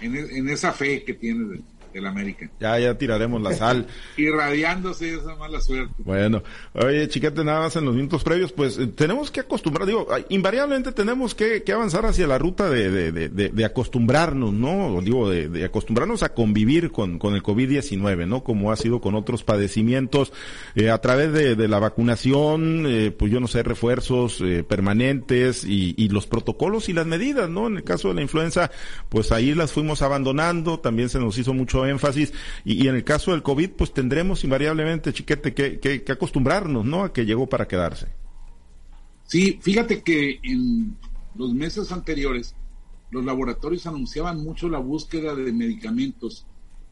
en, 0.00 0.16
en 0.16 0.48
esa 0.48 0.72
fe 0.72 1.04
que 1.04 1.14
tienes 1.14 1.60
del 1.92 2.06
América. 2.06 2.50
Ya, 2.60 2.78
ya 2.78 2.96
tiraremos 2.96 3.40
la 3.42 3.54
sal. 3.54 3.86
Irradiándose 4.16 5.14
esa 5.14 5.36
mala 5.36 5.60
suerte. 5.60 5.94
Bueno, 5.98 6.42
oye, 6.74 7.08
chiquete, 7.08 7.44
nada 7.44 7.60
más 7.60 7.76
en 7.76 7.84
los 7.84 7.94
minutos 7.94 8.24
previos, 8.24 8.52
pues 8.52 8.78
eh, 8.78 8.86
tenemos 8.86 9.30
que 9.30 9.40
acostumbrar, 9.40 9.86
digo, 9.86 10.06
invariablemente 10.28 10.92
tenemos 10.92 11.34
que, 11.34 11.62
que 11.62 11.72
avanzar 11.72 12.06
hacia 12.06 12.26
la 12.26 12.38
ruta 12.38 12.70
de, 12.70 12.90
de, 12.90 13.12
de, 13.12 13.48
de 13.48 13.64
acostumbrarnos, 13.64 14.52
¿no? 14.52 15.00
Digo, 15.02 15.28
de, 15.30 15.64
acostumbrarnos 15.64 16.22
a 16.22 16.34
convivir 16.34 16.90
con, 16.90 17.18
con 17.18 17.34
el 17.34 17.42
COVID-19, 17.42 18.26
¿no? 18.26 18.42
Como 18.42 18.72
ha 18.72 18.76
sido 18.76 19.00
con 19.00 19.14
otros 19.14 19.44
padecimientos, 19.44 20.32
eh, 20.74 20.90
a 20.90 21.00
través 21.00 21.32
de, 21.32 21.68
la 21.68 21.78
vacunación, 21.78 22.84
eh, 22.86 23.10
pues 23.10 23.30
yo 23.30 23.40
no 23.40 23.48
sé, 23.48 23.62
refuerzos 23.62 24.40
eh, 24.40 24.64
permanentes 24.64 25.64
y, 25.64 25.94
y 25.96 26.08
los 26.08 26.26
protocolos 26.26 26.88
y 26.88 26.92
las 26.92 27.06
medidas, 27.06 27.48
¿no? 27.48 27.66
En 27.66 27.76
el 27.76 27.84
caso 27.84 28.08
de 28.08 28.14
la 28.14 28.22
influenza, 28.22 28.70
pues 29.08 29.32
ahí 29.32 29.54
las 29.54 29.72
fuimos 29.72 30.02
abandonando, 30.02 30.80
también 30.80 31.08
se 31.08 31.18
nos 31.18 31.38
hizo 31.38 31.54
mucho 31.54 31.81
énfasis. 31.86 32.32
Y, 32.64 32.86
en 32.88 32.94
el 32.94 33.04
caso 33.04 33.32
del 33.32 33.42
COVID, 33.42 33.70
pues 33.70 33.92
tendremos 33.92 34.44
invariablemente, 34.44 35.12
chiquete, 35.12 35.54
que, 35.54 35.80
que, 35.80 36.12
acostumbrarnos, 36.12 36.84
¿no? 36.84 37.04
A 37.04 37.12
que 37.12 37.24
llegó 37.26 37.48
para 37.48 37.68
quedarse. 37.68 38.08
Sí, 39.24 39.58
fíjate 39.62 40.02
que 40.02 40.40
en 40.42 40.96
los 41.34 41.54
meses 41.54 41.90
anteriores 41.92 42.54
los 43.10 43.24
laboratorios 43.24 43.86
anunciaban 43.86 44.42
mucho 44.42 44.68
la 44.68 44.78
búsqueda 44.78 45.34
de 45.34 45.52
medicamentos 45.52 46.46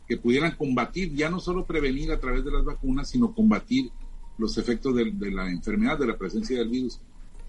que 0.08 0.16
pudieran 0.16 0.56
combatir, 0.56 1.14
ya 1.14 1.30
no 1.30 1.40
solo 1.40 1.64
prevenir 1.64 2.12
a 2.12 2.18
través 2.18 2.44
de 2.44 2.50
las 2.50 2.64
vacunas, 2.64 3.08
sino 3.08 3.34
combatir 3.34 3.90
los 4.38 4.58
efectos 4.58 4.94
de, 4.94 5.10
de 5.12 5.30
la 5.30 5.50
enfermedad, 5.50 5.98
de 5.98 6.06
la 6.06 6.18
presencia 6.18 6.58
del 6.58 6.68
virus. 6.68 7.00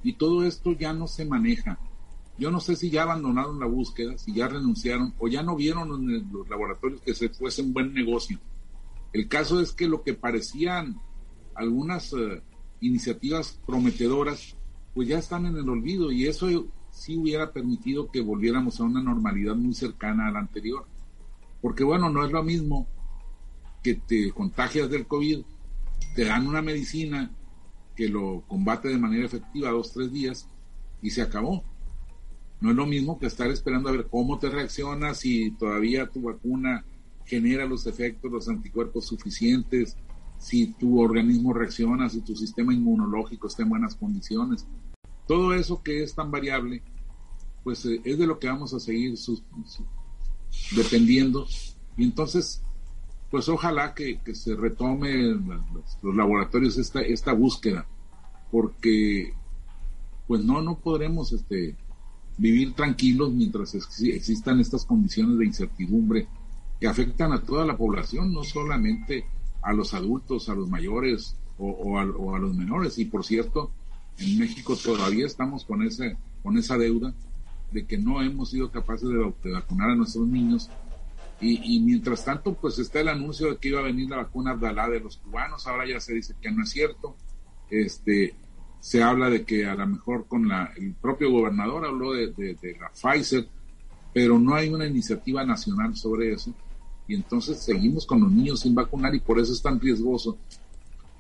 Y 0.04 0.14
todo 0.14 0.46
esto 0.46 0.74
ya 0.74 0.94
no 0.94 1.08
se 1.08 1.26
maneja. 1.26 1.80
Yo 2.42 2.50
no 2.50 2.60
sé 2.60 2.76
si 2.76 2.90
ya 2.90 3.04
abandonaron 3.04 3.60
la 3.60 3.68
búsqueda, 3.68 4.18
si 4.18 4.34
ya 4.34 4.48
renunciaron 4.48 5.14
o 5.20 5.28
ya 5.28 5.44
no 5.44 5.56
vieron 5.56 6.10
en 6.10 6.34
los 6.34 6.50
laboratorios 6.50 7.00
que 7.02 7.14
se 7.14 7.30
fuese 7.30 7.62
un 7.62 7.72
buen 7.72 7.94
negocio. 7.94 8.40
El 9.14 9.28
caso 9.28 9.62
es 9.62 9.74
que 9.74 9.88
lo 9.88 10.02
que 10.02 10.16
parecían 10.16 11.00
algunas 11.54 12.12
eh, 12.14 12.42
iniciativas 12.80 13.60
prometedoras, 13.68 14.58
pues 14.96 15.08
ya 15.08 15.20
están 15.20 15.46
en 15.46 15.56
el 15.56 15.70
olvido 15.70 16.12
y 16.12 16.26
eso 16.26 16.48
sí 16.90 17.16
hubiera 17.16 17.54
permitido 17.54 18.10
que 18.10 18.22
volviéramos 18.22 18.80
a 18.80 18.86
una 18.86 19.04
normalidad 19.04 19.56
muy 19.56 19.76
cercana 19.76 20.28
a 20.28 20.32
la 20.32 20.40
anterior. 20.40 20.88
Porque 21.62 21.84
bueno, 21.84 22.10
no 22.10 22.26
es 22.26 22.32
lo 22.32 22.42
mismo 22.42 22.88
que 23.84 23.94
te 23.94 24.32
contagias 24.32 24.90
del 24.90 25.06
COVID, 25.06 25.42
te 26.16 26.26
dan 26.26 26.48
una 26.48 26.64
medicina 26.64 27.30
que 27.96 28.10
lo 28.10 28.42
combate 28.48 28.88
de 28.88 28.98
manera 28.98 29.28
efectiva 29.28 29.70
dos, 29.70 29.94
tres 29.94 30.12
días 30.12 30.48
y 31.04 31.12
se 31.12 31.22
acabó. 31.22 31.64
No 32.62 32.70
es 32.70 32.76
lo 32.76 32.86
mismo 32.86 33.20
que 33.20 33.26
estar 33.26 33.50
esperando 33.50 33.90
a 33.90 33.92
ver 33.92 34.08
cómo 34.10 34.38
te 34.38 34.50
reaccionas, 34.50 35.18
si 35.18 35.52
todavía 35.52 36.08
tu 36.08 36.22
vacuna 36.22 36.86
genera 37.26 37.66
los 37.66 37.88
efectos, 37.88 38.32
los 38.32 38.48
anticuerpos 38.48 39.08
suficientes, 39.08 39.98
si 40.38 40.68
tu 40.74 41.00
organismo 41.00 41.54
reacciona, 41.54 42.08
si 42.10 42.22
tu 42.22 42.36
sistema 42.36 42.74
inmunológico 42.74 43.48
está 43.48 43.64
en 43.64 43.70
buenas 43.70 43.96
condiciones. 43.96 44.68
Todo 45.28 45.54
eso 45.54 45.82
que 45.82 46.04
es 46.04 46.14
tan 46.14 46.30
variable, 46.30 46.84
pues 47.64 47.86
eh, 47.86 48.00
es 48.04 48.20
de 48.20 48.28
lo 48.28 48.38
que 48.38 48.48
vamos 48.48 48.74
a 48.74 48.80
seguir 48.80 49.16
dependiendo. 50.76 51.48
Y 51.98 52.04
entonces, 52.04 52.62
pues 53.32 53.50
ojalá 53.50 53.96
que, 53.96 54.20
se 54.34 54.56
retome 54.56 55.16
los, 55.16 55.98
los, 56.04 56.16
laboratorios 56.16 56.78
esta, 56.78 57.02
esta 57.02 57.34
búsqueda, 57.34 57.88
porque 58.52 59.34
pues 60.28 60.44
no, 60.44 60.62
no 60.62 60.80
podremos 60.80 61.34
este, 61.34 61.76
vivir 62.42 62.74
tranquilos 62.74 63.32
mientras 63.32 63.76
existan 63.76 64.60
estas 64.60 64.84
condiciones 64.84 65.38
de 65.38 65.46
incertidumbre 65.46 66.28
que 66.80 66.88
afectan 66.88 67.32
a 67.34 67.42
toda 67.44 67.66
la 67.66 67.78
población, 67.78 68.34
no 68.34 68.44
solamente 68.44 69.26
a 69.62 69.72
los 69.74 69.94
adultos, 69.94 70.50
a 70.50 70.56
los 70.56 70.68
mayores 70.68 71.36
o, 71.60 72.00
a, 72.00 72.06
los 72.40 72.56
menores. 72.56 72.98
Y 72.98 73.06
por 73.06 73.24
cierto, 73.24 73.70
en 74.18 74.40
México 74.40 74.76
todavía 74.76 75.28
estamos 75.28 75.64
con, 75.66 75.84
ese, 75.84 76.18
con 76.42 76.58
esa 76.58 76.80
deuda 76.80 77.14
de 77.72 77.86
que 77.86 78.00
no 78.00 78.24
hemos 78.24 78.50
sido 78.50 78.72
capaces 78.72 79.08
de, 79.08 79.52
vacunar 79.52 79.92
a 79.92 79.96
nuestros 79.96 80.28
niños. 80.28 80.68
Y, 81.40 81.76
y, 81.76 81.80
mientras 81.82 82.26
tanto, 82.26 82.56
pues 82.56 82.80
está 82.80 83.02
el 83.02 83.10
anuncio 83.10 83.52
de 83.52 83.58
que 83.58 83.70
iba 83.70 83.80
a 83.80 83.84
venir 83.84 84.10
la 84.10 84.18
vacuna 84.18 84.52
Abdalá 84.52 84.90
de 84.90 85.00
los 85.00 85.18
cubanos, 85.18 85.68
ahora 85.68 85.88
ya 85.88 86.00
se 86.00 86.16
dice 86.16 86.34
que 86.42 86.50
no 86.50 86.64
es 86.64 86.72
cierto. 86.72 87.16
Este, 87.70 88.34
se 88.82 89.04
habla 89.04 89.30
de 89.30 89.46
que 89.46 89.66
a 89.68 89.76
lo 89.76 89.88
mejor 89.88 90.26
con 90.28 90.48
la, 90.48 90.74
el 90.76 90.94
propio 90.96 91.32
gobernador 91.32 91.86
habló 91.86 92.14
de, 92.14 92.32
de, 92.32 92.78
la 92.80 92.92
Pfizer, 92.92 93.48
pero 94.12 94.40
no 94.40 94.56
hay 94.56 94.70
una 94.70 94.88
iniciativa 94.88 95.46
nacional 95.46 95.96
sobre 95.96 96.34
eso. 96.34 96.52
Y 97.08 97.14
entonces 97.14 97.62
seguimos 97.62 98.08
con 98.08 98.22
los 98.22 98.32
niños 98.32 98.62
sin 98.62 98.74
vacunar 98.74 99.14
y 99.14 99.20
por 99.20 99.40
eso 99.40 99.54
es 99.54 99.62
tan 99.62 99.80
riesgoso 99.80 100.38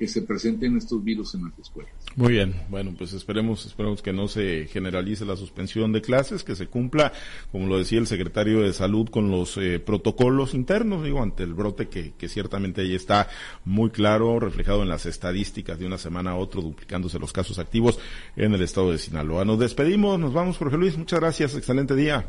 que 0.02 0.08
se 0.08 0.24
presenten 0.24 0.78
estos 0.78 1.04
virus 1.04 1.36
en 1.36 1.44
las 1.44 1.60
escuelas. 1.60 1.94
Muy 2.16 2.34
bien, 2.34 2.56
bueno, 2.70 2.96
pues 2.98 3.14
esperemos, 3.14 3.68
esperemos 3.68 4.02
que 4.02 4.12
no 4.12 4.28
se 4.28 4.66
generalice 4.66 5.26
la 5.26 5.36
suspensión 5.36 5.92
de 5.92 6.02
clases, 6.02 6.44
que 6.44 6.56
se 6.56 6.66
cumpla, 6.66 7.14
como 7.52 7.68
lo 7.68 7.78
decía 7.78 8.00
el 8.00 8.08
secretario 8.08 8.62
de 8.62 8.74
Salud, 8.74 9.10
con 9.10 9.30
los 9.30 9.58
eh, 9.58 9.80
protocolos 9.80 10.56
internos, 10.56 11.04
digo, 11.04 11.22
ante 11.22 11.44
el 11.44 11.54
brote 11.54 11.88
que, 11.88 12.14
que 12.18 12.30
ciertamente 12.30 12.82
ahí 12.82 12.96
está 12.96 13.28
muy 13.64 13.92
claro, 13.92 14.40
reflejado 14.40 14.82
en 14.82 14.90
las 14.90 15.06
estadísticas 15.06 15.78
de 15.78 15.86
una 15.86 16.00
semana 16.00 16.32
a 16.32 16.36
otra, 16.36 16.62
duplicándose 16.62 17.20
los 17.20 17.32
casos 17.32 17.60
activos 17.60 18.00
en 18.36 18.56
el 18.56 18.62
estado 18.64 18.92
de 18.92 18.98
Sinaloa. 18.98 19.46
Nos 19.46 19.60
despedimos, 19.60 20.20
nos 20.20 20.34
vamos, 20.34 20.58
Jorge 20.58 20.78
Luis, 20.78 20.98
muchas 20.98 21.20
gracias, 21.20 21.56
excelente 21.56 21.96
día. 21.96 22.26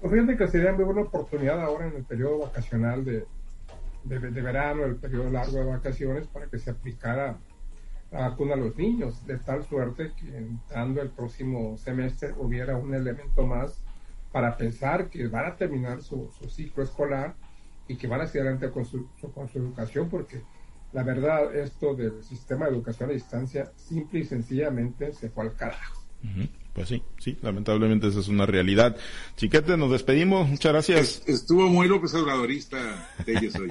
Pues 0.00 0.10
fíjate 0.10 0.38
que 0.38 0.48
sería 0.48 0.72
muy 0.72 0.84
buena 0.84 1.02
oportunidad 1.02 1.60
ahora 1.60 1.88
en 1.88 1.96
el 1.96 2.04
periodo 2.04 2.38
vacacional 2.38 3.04
de 3.04 3.26
de, 4.08 4.18
verano, 4.42 4.84
el 4.84 4.96
periodo 4.96 5.30
largo 5.30 5.58
de 5.58 5.64
vacaciones, 5.64 6.26
para 6.26 6.46
que 6.46 6.58
se 6.58 6.70
aplicara 6.70 7.38
la 8.10 8.28
vacuna 8.28 8.54
a 8.54 8.56
los 8.56 8.76
niños, 8.76 9.26
de 9.26 9.38
tal 9.38 9.64
suerte 9.64 10.12
que 10.16 10.36
entrando 10.36 11.02
el 11.02 11.10
próximo 11.10 11.76
semestre 11.76 12.32
hubiera 12.38 12.76
un 12.76 12.94
elemento 12.94 13.46
más 13.46 13.82
para 14.32 14.56
pensar 14.56 15.08
que 15.08 15.26
van 15.28 15.46
a 15.46 15.56
terminar 15.56 16.02
su, 16.02 16.30
ciclo 16.48 16.82
escolar 16.82 17.34
y 17.88 17.96
que 17.96 18.06
van 18.06 18.20
a 18.20 18.26
seguir 18.26 18.42
adelante 18.42 18.70
con 18.70 18.84
su, 18.84 19.08
con 19.34 19.48
su 19.48 19.58
educación, 19.58 20.08
porque 20.08 20.42
la 20.92 21.02
verdad, 21.02 21.54
esto 21.54 21.94
del 21.94 22.22
sistema 22.22 22.66
de 22.66 22.72
educación 22.72 23.10
a 23.10 23.12
distancia, 23.12 23.72
simple 23.76 24.20
y 24.20 24.24
sencillamente 24.24 25.12
se 25.12 25.28
fue 25.28 25.44
al 25.44 25.54
carajo. 25.54 26.02
Pues 26.76 26.90
sí, 26.90 27.02
sí, 27.18 27.38
lamentablemente 27.40 28.06
esa 28.06 28.20
es 28.20 28.28
una 28.28 28.44
realidad. 28.44 28.98
Chiquete, 29.36 29.78
nos 29.78 29.90
despedimos, 29.90 30.46
muchas 30.46 30.72
gracias. 30.72 31.22
Estuvo 31.26 31.70
muy 31.70 31.88
López 31.88 32.12
Obradorista 32.12 33.14
ellos 33.26 33.54
hoy. 33.54 33.68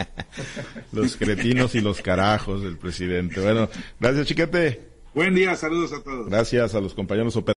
los 0.92 1.16
cretinos 1.16 1.76
y 1.76 1.82
los 1.82 2.02
carajos 2.02 2.64
del 2.64 2.80
presidente. 2.80 3.42
Bueno, 3.42 3.70
gracias 4.00 4.26
Chiquete. 4.26 4.96
Buen 5.14 5.36
día, 5.36 5.56
saludos 5.56 5.94
a 5.94 6.02
todos. 6.02 6.28
Gracias 6.30 6.74
a 6.74 6.82
los 6.82 6.96
compañeros 6.96 7.36
operadores. 7.36 7.54